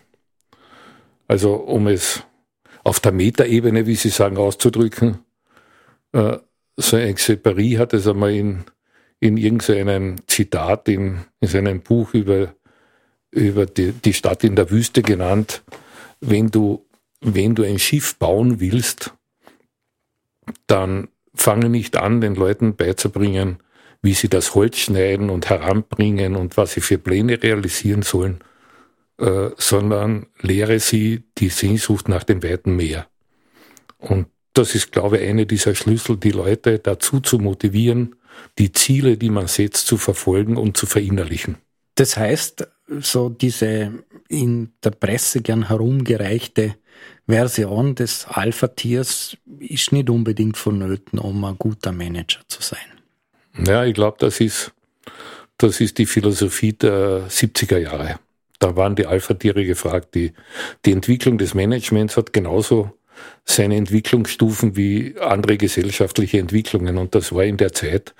Also 1.28 1.56
um 1.56 1.88
es 1.88 2.24
auf 2.84 3.00
der 3.00 3.12
Metaebene, 3.12 3.86
wie 3.86 3.96
Sie 3.96 4.10
sagen, 4.10 4.38
auszudrücken, 4.38 5.20
äh, 6.12 6.38
so 6.78 6.98
ein 6.98 7.04
Exeperie 7.04 7.78
hat 7.78 7.94
es 7.94 8.08
einmal 8.08 8.32
in, 8.32 8.66
in 9.20 9.38
irgendeinem 9.38 10.16
Zitat 10.28 10.90
in, 10.90 11.26
in 11.40 11.48
seinem 11.48 11.82
Buch 11.82 12.14
über, 12.14 12.56
über 13.30 13.66
die, 13.66 13.92
die 13.92 14.14
Stadt 14.14 14.44
in 14.44 14.56
der 14.56 14.72
Wüste 14.72 15.02
genannt. 15.02 15.64
Wenn 16.20 16.50
du 16.50 16.86
wenn 17.22 17.56
du 17.56 17.64
ein 17.64 17.80
Schiff 17.80 18.18
bauen 18.18 18.60
willst, 18.60 19.14
dann 20.68 21.08
fange 21.34 21.70
nicht 21.70 21.96
an, 21.96 22.20
den 22.20 22.36
Leuten 22.36 22.76
beizubringen, 22.76 23.60
wie 24.02 24.14
sie 24.14 24.30
das 24.30 24.56
Holz 24.56 24.78
schneiden 24.78 25.30
und 25.30 25.50
heranbringen 25.50 26.36
und 26.36 26.58
was 26.58 26.74
sie 26.74 26.82
für 26.82 26.98
Pläne 26.98 27.42
realisieren 27.42 28.02
sollen, 28.02 28.40
äh, 29.20 29.50
sondern 29.58 30.28
lehre 30.40 30.80
sie 30.80 31.24
die 31.38 31.50
Sehnsucht 31.50 32.10
nach 32.10 32.24
dem 32.24 32.44
weiten 32.44 32.76
Meer. 32.76 33.08
Und 33.98 34.28
das 34.54 34.76
ist, 34.76 34.92
glaube 34.92 35.20
ich, 35.20 35.30
eine 35.30 35.46
dieser 35.46 35.76
Schlüssel, 35.76 36.18
die 36.18 36.32
Leute 36.32 36.80
dazu 36.80 37.20
zu 37.20 37.38
motivieren, 37.38 38.16
die 38.58 38.72
Ziele, 38.72 39.18
die 39.18 39.30
man 39.30 39.48
setzt, 39.48 39.88
zu 39.88 39.98
verfolgen 39.98 40.58
und 40.58 40.76
zu 40.76 40.86
verinnerlichen. 40.86 41.58
Das 41.96 42.18
heißt, 42.18 42.68
so 43.00 43.30
diese 43.30 44.04
in 44.28 44.74
der 44.84 44.92
Presse 44.92 45.42
gern 45.42 45.68
herumgereichte 45.68 46.76
Version 47.28 47.96
des 47.96 48.26
Alpha-Tiers 48.28 49.38
ist 49.60 49.92
nicht 49.92 50.10
unbedingt 50.10 50.58
vonnöten, 50.58 51.20
um 51.20 51.44
ein 51.46 51.58
guter 51.58 51.92
Manager 51.92 52.42
zu 52.48 52.62
sein. 52.62 53.01
Ja, 53.58 53.86
ich 53.86 53.94
glaube, 53.94 54.18
das 54.20 54.40
ist, 54.40 54.72
das 55.58 55.82
ist 55.82 55.98
die 55.98 56.06
Philosophie 56.06 56.74
der 56.74 57.28
70er 57.30 57.78
Jahre. 57.78 58.20
Da 58.60 58.76
waren 58.76 58.96
die 58.96 59.08
Alpha-Tiere 59.08 59.66
gefragt. 59.66 60.16
Die, 60.16 60.34
die 60.86 60.92
Entwicklung 60.92 61.38
des 61.38 61.54
Managements 61.54 62.16
hat 62.16 62.32
genauso 62.32 62.92
seine 63.44 63.76
Entwicklungsstufen 63.76 64.76
wie 64.76 65.16
andere 65.20 65.58
gesellschaftliche 65.58 66.40
Entwicklungen. 66.40 66.98
Und 66.98 67.16
das 67.16 67.34
war 67.34 67.44
in 67.44 67.58
der 67.58 67.74
Zeit, 67.74 68.14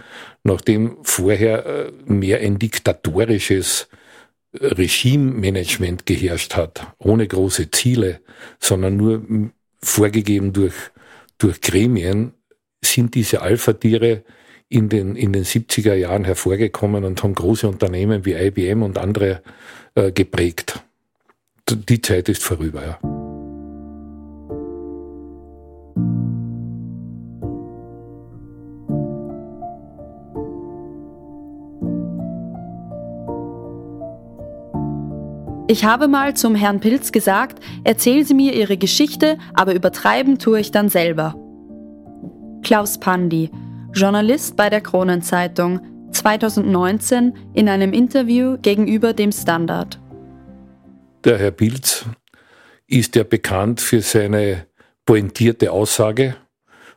nachdem 0.44 0.98
vorher 1.04 1.66
äh, 1.66 1.92
mehr 2.06 2.40
ein 2.40 2.60
diktatorisches 2.60 3.88
Regime-Management 4.54 6.06
geherrscht 6.06 6.56
hat, 6.56 6.88
ohne 6.98 7.28
große 7.28 7.72
Ziele, 7.72 8.20
sondern 8.60 8.98
nur 8.98 9.24
vorgegeben 9.82 10.54
durch, 10.54 10.76
durch 11.38 11.62
Gremien, 11.62 12.34
sind 12.84 13.16
diese 13.16 13.42
Alpha-Tiere 13.42 14.24
in 14.72 14.88
den, 14.88 15.18
in 15.18 15.34
den 15.34 15.44
70er 15.44 15.94
Jahren 15.96 16.24
hervorgekommen 16.24 17.04
und 17.04 17.22
haben 17.22 17.36
große 17.36 17.68
Unternehmen 17.68 18.26
wie 18.26 18.34
IBM 18.34 18.84
und 18.84 18.98
andere 18.98 19.42
äh, 19.96 20.14
geprägt. 20.14 20.80
Die 21.70 22.02
Zeit 22.02 22.30
ist 22.30 22.42
vorüber, 22.42 22.82
ja. 22.82 23.00
Ich 35.68 35.86
habe 35.86 36.08
mal 36.08 36.34
zum 36.34 36.56
Herrn 36.56 36.80
Pilz 36.80 37.12
gesagt, 37.12 37.62
erzählen 37.84 38.24
Sie 38.24 38.34
mir 38.34 38.54
Ihre 38.54 38.78
Geschichte, 38.78 39.38
aber 39.54 39.76
übertreiben 39.76 40.40
tue 40.40 40.62
ich 40.62 40.72
dann 40.72 40.88
selber. 40.88 41.36
Klaus 42.62 43.00
Pandi, 43.00 43.50
Journalist 43.94 44.56
bei 44.56 44.70
der 44.70 44.82
Kronenzeitung, 44.82 45.82
2019 46.12 47.34
in 47.54 47.68
einem 47.68 47.92
Interview 47.92 48.58
gegenüber 48.62 49.14
dem 49.14 49.32
Standard. 49.32 50.00
Der 51.26 51.38
Herr 51.38 51.52
Pilz 51.52 52.06
ist 52.88 53.16
ja 53.16 53.24
bekannt 53.24 53.82
für 53.82 54.02
seine 54.02 54.66
pointierte 55.06 55.72
Aussage 55.72 56.36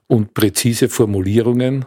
und 0.07 0.35
präzise 0.35 0.89
Formulierungen. 0.89 1.85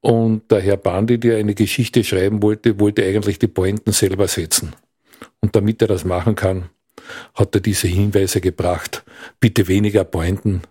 Und 0.00 0.50
der 0.50 0.60
Herr 0.60 0.78
Bandi, 0.78 1.20
der 1.20 1.36
eine 1.36 1.54
Geschichte 1.54 2.02
schreiben 2.02 2.42
wollte, 2.42 2.80
wollte 2.80 3.04
eigentlich 3.04 3.38
die 3.38 3.48
Pointen 3.48 3.92
selber 3.92 4.28
setzen. 4.28 4.74
Und 5.40 5.54
damit 5.54 5.82
er 5.82 5.88
das 5.88 6.04
machen 6.04 6.34
kann, 6.34 6.70
hat 7.34 7.54
er 7.54 7.60
diese 7.60 7.86
Hinweise 7.86 8.40
gebracht. 8.40 9.04
Bitte 9.40 9.68
weniger 9.68 10.04
Pointen, 10.04 10.62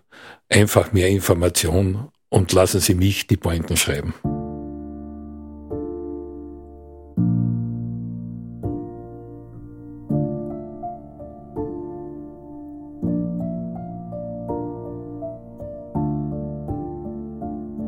einfach 0.48 0.92
mehr 0.92 1.08
Information 1.08 2.08
und 2.32 2.52
lassen 2.52 2.80
Sie 2.80 2.94
mich 2.94 3.26
die 3.26 3.36
Pointen 3.36 3.76
schreiben. 3.76 4.14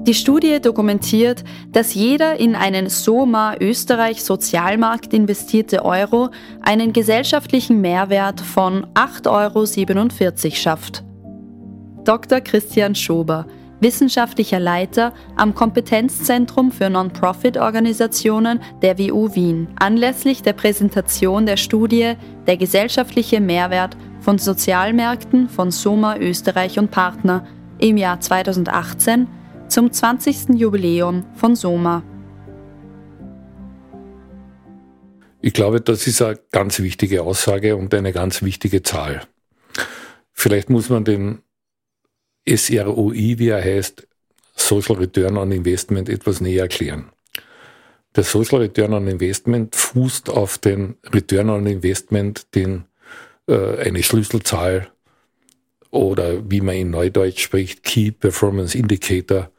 Die 0.07 0.13
Studie 0.13 0.61
dokumentiert, 0.61 1.43
dass 1.73 1.95
jeder 1.95 2.39
in 2.39 2.55
einen 2.55 2.91
Soma 2.91 3.57
Österreich 3.59 4.23
Sozialmarkt 4.23 5.15
investierte 5.15 5.83
Euro 5.83 6.29
einen 6.61 6.93
gesellschaftlichen 6.93 7.81
Mehrwert 7.81 8.43
von 8.43 8.87
8,47 8.93 10.45
Euro 10.45 10.55
schafft. 10.55 11.03
Dr. 12.05 12.43
Christian 12.43 12.95
Schober, 12.95 13.47
wissenschaftlicher 13.81 14.61
Leiter 14.61 15.13
am 15.37 15.55
Kompetenzzentrum 15.55 16.71
für 16.71 16.91
Non-Profit-Organisationen 16.91 18.61
der 18.83 18.99
WU 18.99 19.35
Wien, 19.35 19.69
anlässlich 19.77 20.43
der 20.43 20.53
Präsentation 20.53 21.47
der 21.47 21.57
Studie 21.57 22.15
Der 22.47 22.57
gesellschaftliche 22.57 23.41
Mehrwert 23.41 23.97
von 24.21 24.39
Sozialmärkten 24.39 25.49
von 25.49 25.71
Soma 25.71 26.17
Österreich 26.17 26.79
und 26.79 26.91
Partner 26.91 27.47
im 27.79 27.97
Jahr 27.97 28.21
2018 28.21 29.29
zum 29.69 29.93
20. 29.93 30.51
Jubiläum 30.55 31.25
von 31.35 31.57
Soma. 31.57 32.03
Ich 35.41 35.53
glaube, 35.53 35.83
das 35.83 36.07
ist 36.07 36.23
eine 36.23 36.39
ganz 36.53 36.81
wichtige 36.81 37.23
Aussage 37.23 37.77
und 37.77 37.93
eine 37.93 38.13
ganz 38.13 38.43
wichtige 38.43 38.83
Zahl. 38.83 39.23
Vielleicht 40.33 40.71
muss 40.71 40.89
man 40.89 41.05
den 41.05 41.43
SROI, 42.49 43.39
wie 43.39 43.49
er 43.49 43.63
heißt, 43.63 44.07
Social 44.57 44.97
Return 44.97 45.37
on 45.37 45.53
Investment, 45.53 46.09
etwas 46.09 46.41
näher 46.41 46.63
erklären. 46.63 47.11
Der 48.15 48.25
Social 48.25 48.61
Return 48.61 48.93
on 48.93 49.09
Investment 49.09 49.75
fußt 49.75 50.31
auf 50.31 50.59
den 50.59 50.97
Return 51.13 51.51
on 51.51 51.67
Investment, 51.67 52.55
den 52.55 52.85
äh, 53.49 53.79
eine 53.79 54.03
Schlüsselzahl 54.03 54.89
oder 55.91 56.51
wie 56.51 56.61
man 56.61 56.77
in 56.77 56.91
Neudeutsch 56.91 57.43
spricht, 57.43 57.83
Key 57.83 58.11
Performance 58.11 58.77
Indicator 58.77 59.51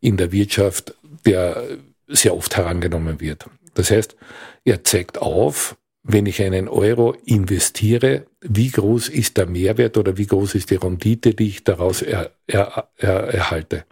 in 0.00 0.16
der 0.16 0.32
Wirtschaft, 0.32 0.94
der 1.24 1.78
sehr 2.08 2.36
oft 2.36 2.56
herangenommen 2.56 3.20
wird. 3.20 3.46
Das 3.74 3.90
heißt, 3.90 4.16
er 4.64 4.84
zeigt 4.84 5.18
auf, 5.18 5.76
wenn 6.04 6.26
ich 6.26 6.42
einen 6.42 6.68
Euro 6.68 7.16
investiere, 7.24 8.26
wie 8.42 8.70
groß 8.70 9.08
ist 9.08 9.38
der 9.38 9.46
Mehrwert 9.46 9.96
oder 9.96 10.18
wie 10.18 10.26
groß 10.26 10.54
ist 10.54 10.70
die 10.70 10.76
Rendite, 10.76 11.34
die 11.34 11.48
ich 11.48 11.64
daraus 11.64 12.02
er, 12.02 12.30
er, 12.46 12.90
er, 12.96 13.24
erhalte. 13.28 13.86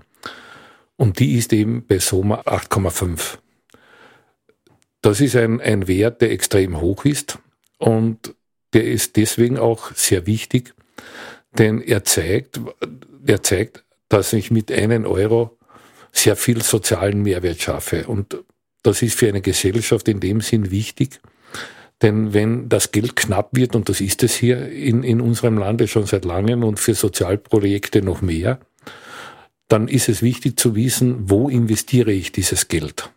Und 0.96 1.18
die 1.18 1.36
ist 1.36 1.54
eben 1.54 1.86
bei 1.86 1.98
Soma 1.98 2.42
8,5. 2.42 3.38
Das 5.00 5.20
ist 5.20 5.34
ein, 5.36 5.60
ein 5.62 5.88
Wert, 5.88 6.20
der 6.20 6.30
extrem 6.30 6.80
hoch 6.80 7.06
ist 7.06 7.38
und 7.78 8.34
der 8.74 8.84
ist 8.84 9.16
deswegen 9.16 9.58
auch 9.58 9.92
sehr 9.94 10.26
wichtig, 10.26 10.74
denn 11.58 11.80
er 11.80 12.04
zeigt, 12.04 12.60
er 13.26 13.42
zeigt, 13.42 13.84
dass 14.08 14.34
ich 14.34 14.50
mit 14.50 14.70
einem 14.70 15.06
Euro 15.06 15.58
sehr 16.12 16.36
viel 16.36 16.62
sozialen 16.62 17.22
Mehrwert 17.22 17.62
schaffe. 17.62 18.06
Und 18.06 18.36
das 18.82 19.00
ist 19.00 19.18
für 19.18 19.28
eine 19.28 19.40
Gesellschaft 19.40 20.08
in 20.08 20.20
dem 20.20 20.42
Sinn 20.42 20.70
wichtig, 20.70 21.20
denn 22.02 22.34
wenn 22.34 22.68
das 22.68 22.90
Geld 22.90 23.16
knapp 23.16 23.50
wird, 23.52 23.76
und 23.76 23.88
das 23.88 24.00
ist 24.00 24.22
es 24.22 24.34
hier 24.34 24.68
in, 24.68 25.02
in 25.02 25.20
unserem 25.20 25.56
Lande 25.56 25.88
schon 25.88 26.06
seit 26.06 26.24
langem 26.24 26.64
und 26.64 26.78
für 26.78 26.94
Sozialprojekte 26.94 28.02
noch 28.02 28.20
mehr, 28.22 28.58
dann 29.68 29.88
ist 29.88 30.08
es 30.08 30.20
wichtig 30.20 30.58
zu 30.58 30.74
wissen, 30.74 31.30
wo 31.30 31.48
investiere 31.48 32.12
ich 32.12 32.32
dieses 32.32 32.68
Geld. 32.68 33.10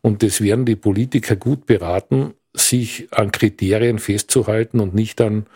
Und 0.00 0.22
es 0.22 0.40
werden 0.40 0.64
die 0.64 0.76
Politiker 0.76 1.36
gut 1.36 1.66
beraten, 1.66 2.34
sich 2.54 3.08
an 3.10 3.32
Kriterien 3.32 3.98
festzuhalten 3.98 4.80
und 4.80 4.94
nicht 4.94 5.20
an 5.20 5.46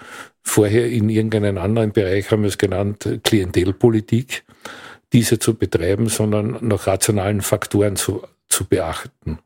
vorher 0.43 0.89
in 0.89 1.09
irgendeinem 1.09 1.59
anderen 1.59 1.93
Bereich 1.93 2.31
haben 2.31 2.43
wir 2.43 2.49
es 2.49 2.59
genannt, 2.59 3.21
Klientelpolitik, 3.23 4.45
diese 5.13 5.39
zu 5.39 5.55
betreiben, 5.55 6.09
sondern 6.09 6.59
nach 6.61 6.87
rationalen 6.87 7.41
Faktoren 7.41 7.97
zu, 7.97 8.23
zu 8.49 8.65
beachten. 8.65 9.39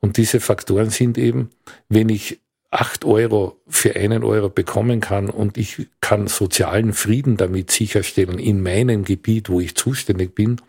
Und 0.00 0.16
diese 0.16 0.40
Faktoren 0.40 0.90
sind 0.90 1.18
eben, 1.18 1.50
wenn 1.88 2.08
ich 2.08 2.40
acht 2.70 3.04
Euro 3.04 3.60
für 3.66 3.96
einen 3.96 4.22
Euro 4.22 4.48
bekommen 4.48 5.00
kann 5.00 5.28
und 5.28 5.58
ich 5.58 5.88
kann 6.00 6.28
sozialen 6.28 6.92
Frieden 6.92 7.36
damit 7.36 7.70
sicherstellen 7.70 8.38
in 8.38 8.62
meinem 8.62 9.04
Gebiet, 9.04 9.48
wo 9.48 9.60
ich 9.60 9.74
zuständig 9.74 10.34
bin, 10.34 10.60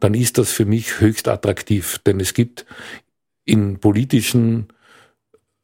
dann 0.00 0.14
ist 0.14 0.38
das 0.38 0.50
für 0.50 0.64
mich 0.64 1.00
höchst 1.00 1.28
attraktiv. 1.28 1.98
Denn 2.04 2.18
es 2.20 2.34
gibt 2.34 2.66
in 3.44 3.78
politischen 3.78 4.68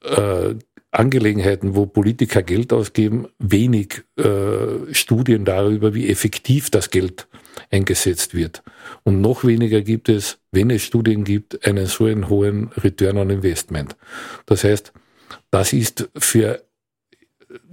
äh, 0.03 0.55
Angelegenheiten, 0.95 1.75
wo 1.75 1.87
Politiker 1.87 2.43
Geld 2.43 2.73
ausgeben, 2.73 3.27
wenig 3.39 4.03
äh, 4.17 4.93
Studien 4.93 5.45
darüber, 5.45 5.95
wie 5.95 6.09
effektiv 6.09 6.71
das 6.71 6.91
Geld 6.91 7.27
eingesetzt 7.71 8.35
wird. 8.35 8.63
Und 9.03 9.21
noch 9.21 9.45
weniger 9.45 9.83
gibt 9.83 10.09
es, 10.09 10.39
wenn 10.53 10.71
es 10.71 10.83
Studien 10.83 11.25
gibt, 11.25 11.67
einen 11.67 11.87
so 11.87 12.05
einen 12.07 12.29
hohen 12.29 12.71
Return 12.77 13.19
on 13.19 13.31
Investment. 13.31 13.97
Das 14.47 14.65
heißt, 14.65 14.93
das 15.51 15.73
ist 15.73 16.09
für 16.17 16.63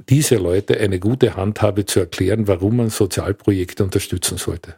diese 0.09 0.35
Leute 0.35 0.79
eine 0.79 0.99
gute 0.99 1.35
Handhabe 1.35 1.85
zu 1.85 1.99
erklären, 1.99 2.47
warum 2.47 2.77
man 2.77 2.89
Sozialprojekte 2.89 3.83
unterstützen 3.83 4.37
sollte. 4.37 4.75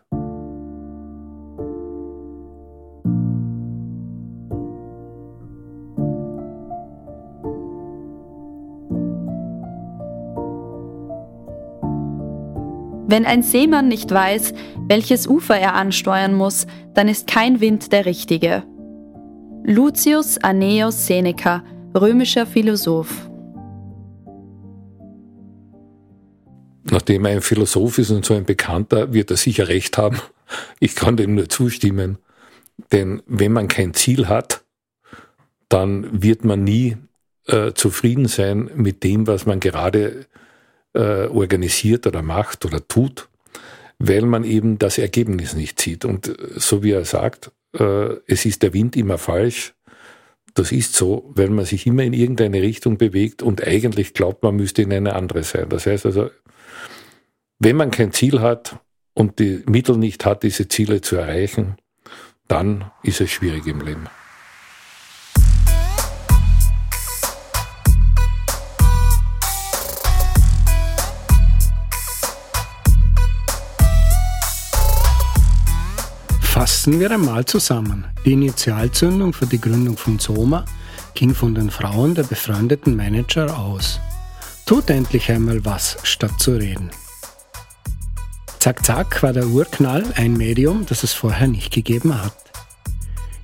Wenn 13.14 13.28
ein 13.28 13.44
Seemann 13.44 13.90
nicht 13.90 14.10
weiß, 14.10 14.56
welches 14.88 15.28
Ufer 15.28 15.56
er 15.56 15.76
ansteuern 15.76 16.34
muss, 16.34 16.66
dann 16.96 17.08
ist 17.08 17.28
kein 17.28 17.62
Wind 17.62 17.92
der 17.92 18.08
richtige. 18.08 18.64
Lucius 19.64 20.40
Aeneus 20.40 21.06
Seneca, 21.06 21.64
römischer 21.94 22.48
Philosoph. 22.48 23.30
Nachdem 26.90 27.26
er 27.26 27.34
ein 27.34 27.42
Philosoph 27.42 28.00
ist 28.00 28.10
und 28.10 28.26
so 28.26 28.34
ein 28.34 28.46
Bekannter, 28.46 29.14
wird 29.14 29.30
er 29.30 29.38
sicher 29.38 29.68
recht 29.68 30.00
haben. 30.00 30.20
Ich 30.80 30.96
kann 30.96 31.16
dem 31.16 31.36
nur 31.36 31.50
zustimmen. 31.50 32.18
Denn 32.92 33.22
wenn 33.28 33.52
man 33.52 33.68
kein 33.68 33.94
Ziel 33.94 34.28
hat, 34.28 34.64
dann 35.70 36.24
wird 36.24 36.46
man 36.46 36.64
nie 36.64 36.98
äh, 37.46 37.74
zufrieden 37.74 38.28
sein 38.28 38.72
mit 38.74 39.04
dem, 39.04 39.28
was 39.28 39.46
man 39.46 39.60
gerade 39.60 40.00
äh, 40.00 40.26
organisiert 41.00 42.08
oder 42.08 42.22
macht 42.22 42.66
oder 42.66 42.88
tut, 42.88 43.30
weil 44.00 44.24
man 44.24 44.44
eben 44.44 44.78
das 44.80 44.98
Ergebnis 44.98 45.54
nicht 45.54 45.80
sieht. 45.80 46.06
Und 46.06 46.28
äh, 46.28 46.36
so 46.56 46.84
wie 46.84 46.92
er 46.92 47.06
sagt, 47.06 47.52
äh, 47.74 48.16
es 48.28 48.46
ist 48.46 48.64
der 48.64 48.74
Wind 48.74 48.96
immer 48.96 49.18
falsch. 49.18 49.74
Das 50.56 50.72
ist 50.72 50.94
so, 50.94 51.32
weil 51.34 51.50
man 51.50 51.66
sich 51.66 51.88
immer 51.88 52.04
in 52.04 52.14
irgendeine 52.14 52.62
Richtung 52.62 52.98
bewegt 52.98 53.42
und 53.42 53.66
eigentlich 53.66 54.14
glaubt, 54.14 54.44
man 54.44 54.56
müsste 54.56 54.84
in 54.84 54.94
eine 54.94 55.16
andere 55.16 55.44
sein. 55.44 55.68
Das 55.70 55.88
heißt 55.88 56.06
also, 56.06 56.30
wenn 57.60 57.76
man 57.76 57.90
kein 57.90 58.12
Ziel 58.12 58.42
hat 58.42 58.78
und 59.14 59.40
die 59.40 59.64
Mittel 59.66 59.98
nicht 59.98 60.26
hat, 60.26 60.44
diese 60.44 60.68
Ziele 60.68 61.02
zu 61.02 61.16
erreichen, 61.16 61.78
dann 62.48 62.92
ist 63.02 63.22
es 63.22 63.32
schwierig 63.32 63.66
im 63.66 63.82
Leben. 63.82 64.08
Fassen 76.54 77.00
wir 77.00 77.10
einmal 77.10 77.46
zusammen. 77.46 78.06
Die 78.26 78.34
Initialzündung 78.34 79.34
für 79.34 79.48
die 79.48 79.60
Gründung 79.60 79.98
von 79.98 80.20
Soma 80.20 80.66
ging 81.16 81.34
von 81.34 81.56
den 81.56 81.72
Frauen 81.72 82.14
der 82.14 82.22
befreundeten 82.22 82.96
Manager 82.96 83.58
aus. 83.58 84.00
Tut 84.68 84.92
endlich 84.92 85.32
einmal 85.32 85.66
was, 85.66 85.98
statt 86.04 86.40
zu 86.40 86.52
reden. 86.52 86.92
Zack 88.60 88.86
Zack 88.86 89.24
war 89.24 89.34
der 89.34 89.48
Urknall 89.48 90.04
ein 90.16 90.34
Medium, 90.34 90.86
das 90.86 91.02
es 91.02 91.12
vorher 91.12 91.48
nicht 91.48 91.74
gegeben 91.74 92.22
hat. 92.24 92.38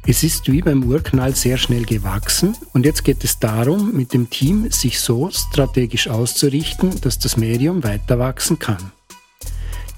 Es 0.05 0.21
ist 0.21 0.51
wie 0.51 0.61
beim 0.61 0.83
Urknall 0.83 1.35
sehr 1.35 1.57
schnell 1.57 1.85
gewachsen 1.85 2.55
und 2.73 2.85
jetzt 2.85 3.03
geht 3.03 3.23
es 3.23 3.39
darum, 3.39 3.91
mit 3.91 4.13
dem 4.13 4.29
Team 4.29 4.69
sich 4.69 4.99
so 4.99 5.31
strategisch 5.31 6.09
auszurichten, 6.09 7.01
dass 7.01 7.17
das 7.17 7.37
Medium 7.37 7.83
weiter 7.83 8.19
wachsen 8.19 8.59
kann. 8.59 8.91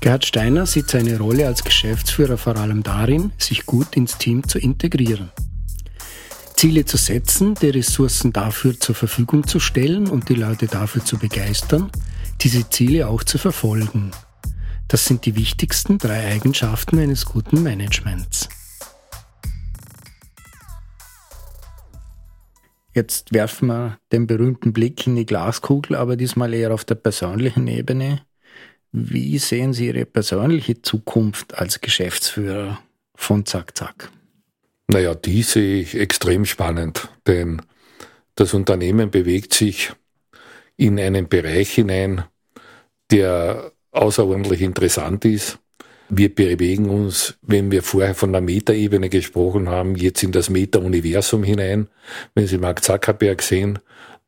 Gerhard 0.01 0.25
Steiner 0.25 0.65
sieht 0.65 0.89
seine 0.89 1.19
Rolle 1.19 1.45
als 1.45 1.63
Geschäftsführer 1.63 2.39
vor 2.39 2.55
allem 2.55 2.81
darin, 2.81 3.31
sich 3.37 3.67
gut 3.67 3.95
ins 3.95 4.17
Team 4.17 4.47
zu 4.47 4.57
integrieren. 4.57 5.31
Ziele 6.55 6.85
zu 6.85 6.97
setzen, 6.97 7.53
die 7.53 7.69
Ressourcen 7.69 8.33
dafür 8.33 8.79
zur 8.79 8.95
Verfügung 8.95 9.45
zu 9.45 9.59
stellen 9.59 10.09
und 10.09 10.27
die 10.29 10.33
Leute 10.33 10.65
dafür 10.65 11.05
zu 11.05 11.19
begeistern, 11.19 11.91
diese 12.41 12.67
Ziele 12.67 13.07
auch 13.07 13.23
zu 13.23 13.37
verfolgen. 13.37 14.09
Das 14.87 15.05
sind 15.05 15.27
die 15.27 15.35
wichtigsten 15.35 15.99
drei 15.99 16.31
Eigenschaften 16.31 16.97
eines 16.97 17.25
guten 17.25 17.61
Managements. 17.61 18.49
Jetzt 22.93 23.33
werfen 23.33 23.67
wir 23.67 23.99
den 24.11 24.25
berühmten 24.25 24.73
Blick 24.73 25.05
in 25.05 25.15
die 25.15 25.27
Glaskugel, 25.27 25.95
aber 25.95 26.15
diesmal 26.15 26.55
eher 26.55 26.73
auf 26.73 26.85
der 26.85 26.95
persönlichen 26.95 27.67
Ebene. 27.67 28.21
Wie 28.91 29.37
sehen 29.37 29.73
Sie 29.73 29.87
Ihre 29.87 30.05
persönliche 30.05 30.81
Zukunft 30.81 31.57
als 31.57 31.79
Geschäftsführer 31.79 32.81
von 33.15 33.45
Zack 33.45 33.77
Zack? 33.77 34.11
Naja, 34.87 35.15
die 35.15 35.43
sehe 35.43 35.81
ich 35.81 35.95
extrem 35.95 36.45
spannend, 36.45 37.07
denn 37.25 37.61
das 38.35 38.53
Unternehmen 38.53 39.09
bewegt 39.09 39.53
sich 39.53 39.93
in 40.75 40.99
einen 40.99 41.29
Bereich 41.29 41.71
hinein, 41.71 42.25
der 43.11 43.71
außerordentlich 43.91 44.61
interessant 44.61 45.23
ist. 45.23 45.59
Wir 46.09 46.33
bewegen 46.33 46.89
uns, 46.89 47.37
wenn 47.41 47.71
wir 47.71 47.83
vorher 47.83 48.15
von 48.15 48.33
der 48.33 48.41
Metaebene 48.41 49.07
gesprochen 49.07 49.69
haben, 49.69 49.95
jetzt 49.95 50.23
in 50.23 50.33
das 50.33 50.49
Meta-Universum 50.49 51.43
hinein. 51.43 51.87
Wenn 52.35 52.47
Sie 52.47 52.57
Mark 52.57 52.83
Zuckerberg 52.83 53.41
sehen, 53.41 53.79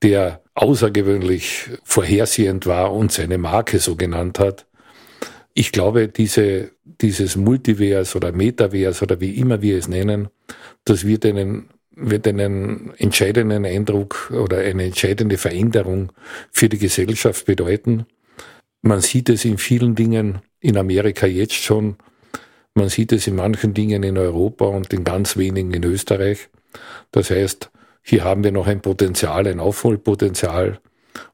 der 0.03 0.41
außergewöhnlich 0.53 1.69
vorhersehend 1.83 2.67
war 2.67 2.93
und 2.93 3.11
seine 3.11 3.37
Marke 3.37 3.79
so 3.79 3.95
genannt 3.95 4.37
hat. 4.37 4.67
Ich 5.53 5.71
glaube, 5.71 6.07
diese, 6.07 6.71
dieses 6.83 7.35
Multivers 7.35 8.15
oder 8.15 8.31
Metavers 8.31 9.01
oder 9.01 9.19
wie 9.19 9.31
immer 9.31 9.61
wir 9.61 9.77
es 9.77 9.87
nennen, 9.87 10.27
das 10.83 11.05
wird 11.07 11.25
einen, 11.25 11.69
wird 11.95 12.27
einen 12.27 12.93
entscheidenden 12.97 13.65
Eindruck 13.65 14.31
oder 14.31 14.57
eine 14.57 14.83
entscheidende 14.83 15.37
Veränderung 15.37 16.11
für 16.51 16.69
die 16.69 16.79
Gesellschaft 16.79 17.45
bedeuten. 17.45 18.05
Man 18.81 19.01
sieht 19.01 19.29
es 19.29 19.45
in 19.45 19.57
vielen 19.57 19.95
Dingen 19.95 20.39
in 20.59 20.77
Amerika 20.77 21.25
jetzt 21.25 21.55
schon. 21.55 21.95
Man 22.73 22.89
sieht 22.89 23.11
es 23.11 23.27
in 23.27 23.35
manchen 23.35 23.73
Dingen 23.73 24.03
in 24.03 24.17
Europa 24.17 24.65
und 24.65 24.91
in 24.91 25.03
ganz 25.03 25.37
wenigen 25.37 25.73
in 25.73 25.83
Österreich. 25.83 26.49
Das 27.11 27.29
heißt, 27.29 27.69
hier 28.03 28.23
haben 28.23 28.43
wir 28.43 28.51
noch 28.51 28.67
ein 28.67 28.81
Potenzial, 28.81 29.47
ein 29.47 29.59
Aufholpotenzial. 29.59 30.79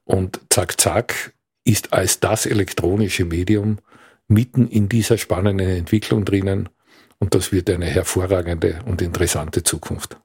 Und 0.04 0.40
zack, 0.50 0.80
zack 0.80 1.34
ist 1.64 1.94
als 1.94 2.20
das 2.20 2.46
elektronische 2.46 3.26
Medium 3.26 3.80
mitten 4.28 4.68
in 4.68 4.88
dieser 4.88 5.18
spannenden 5.18 5.68
Entwicklung 5.68 6.26
drinnen. 6.26 6.70
Und 7.18 7.36
das 7.36 7.52
wird 7.52 7.70
eine 7.70 7.86
hervorragende 7.86 8.80
und 8.86 9.02
interessante 9.02 9.64
Zukunft. 9.64 10.18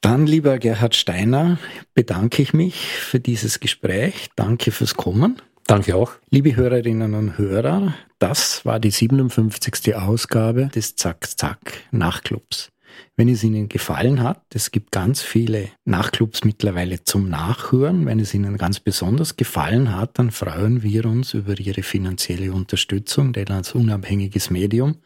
Dann, 0.00 0.26
lieber 0.26 0.58
Gerhard 0.58 0.96
Steiner, 0.96 1.58
bedanke 1.94 2.40
ich 2.40 2.54
mich 2.54 2.86
für 2.86 3.20
dieses 3.20 3.60
Gespräch. 3.60 4.30
Danke 4.34 4.72
fürs 4.72 4.94
Kommen. 4.94 5.40
Danke 5.66 5.94
auch. 5.94 6.12
Liebe 6.30 6.56
Hörerinnen 6.56 7.14
und 7.14 7.36
Hörer, 7.38 7.94
das 8.18 8.64
war 8.64 8.80
die 8.80 8.90
57. 8.90 9.94
Ausgabe 9.94 10.68
des 10.74 10.96
Zack 10.96 11.28
Zack 11.38 11.84
Nachtclubs. 11.92 12.70
Wenn 13.16 13.28
es 13.28 13.44
Ihnen 13.44 13.68
gefallen 13.68 14.22
hat, 14.22 14.42
es 14.54 14.70
gibt 14.70 14.92
ganz 14.92 15.22
viele 15.22 15.68
Nachtclubs 15.84 16.44
mittlerweile 16.44 17.04
zum 17.04 17.28
Nachhören. 17.28 18.06
Wenn 18.06 18.20
es 18.20 18.34
Ihnen 18.34 18.56
ganz 18.56 18.80
besonders 18.80 19.36
gefallen 19.36 19.94
hat, 19.94 20.18
dann 20.18 20.30
freuen 20.30 20.82
wir 20.82 21.04
uns 21.06 21.34
über 21.34 21.58
Ihre 21.58 21.82
finanzielle 21.82 22.52
Unterstützung, 22.52 23.32
denn 23.32 23.48
als 23.50 23.74
unabhängiges 23.74 24.50
Medium, 24.50 24.96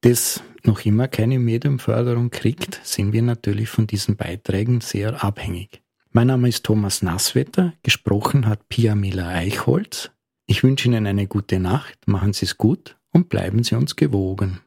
das 0.00 0.42
noch 0.64 0.84
immer 0.84 1.08
keine 1.08 1.38
Mediumförderung 1.38 2.30
kriegt, 2.30 2.80
sind 2.82 3.12
wir 3.12 3.22
natürlich 3.22 3.68
von 3.68 3.86
diesen 3.86 4.16
Beiträgen 4.16 4.80
sehr 4.80 5.22
abhängig. 5.22 5.82
Mein 6.10 6.26
Name 6.26 6.48
ist 6.48 6.64
Thomas 6.64 7.02
Nasswetter, 7.02 7.72
gesprochen 7.82 8.46
hat 8.46 8.68
Pia 8.68 8.94
Miller-Eichholz. 8.94 10.10
Ich 10.46 10.62
wünsche 10.62 10.88
Ihnen 10.88 11.06
eine 11.06 11.26
gute 11.26 11.58
Nacht, 11.58 12.06
machen 12.06 12.34
Sie 12.34 12.44
es 12.44 12.58
gut 12.58 12.96
und 13.12 13.28
bleiben 13.28 13.62
Sie 13.64 13.74
uns 13.74 13.96
gewogen. 13.96 14.60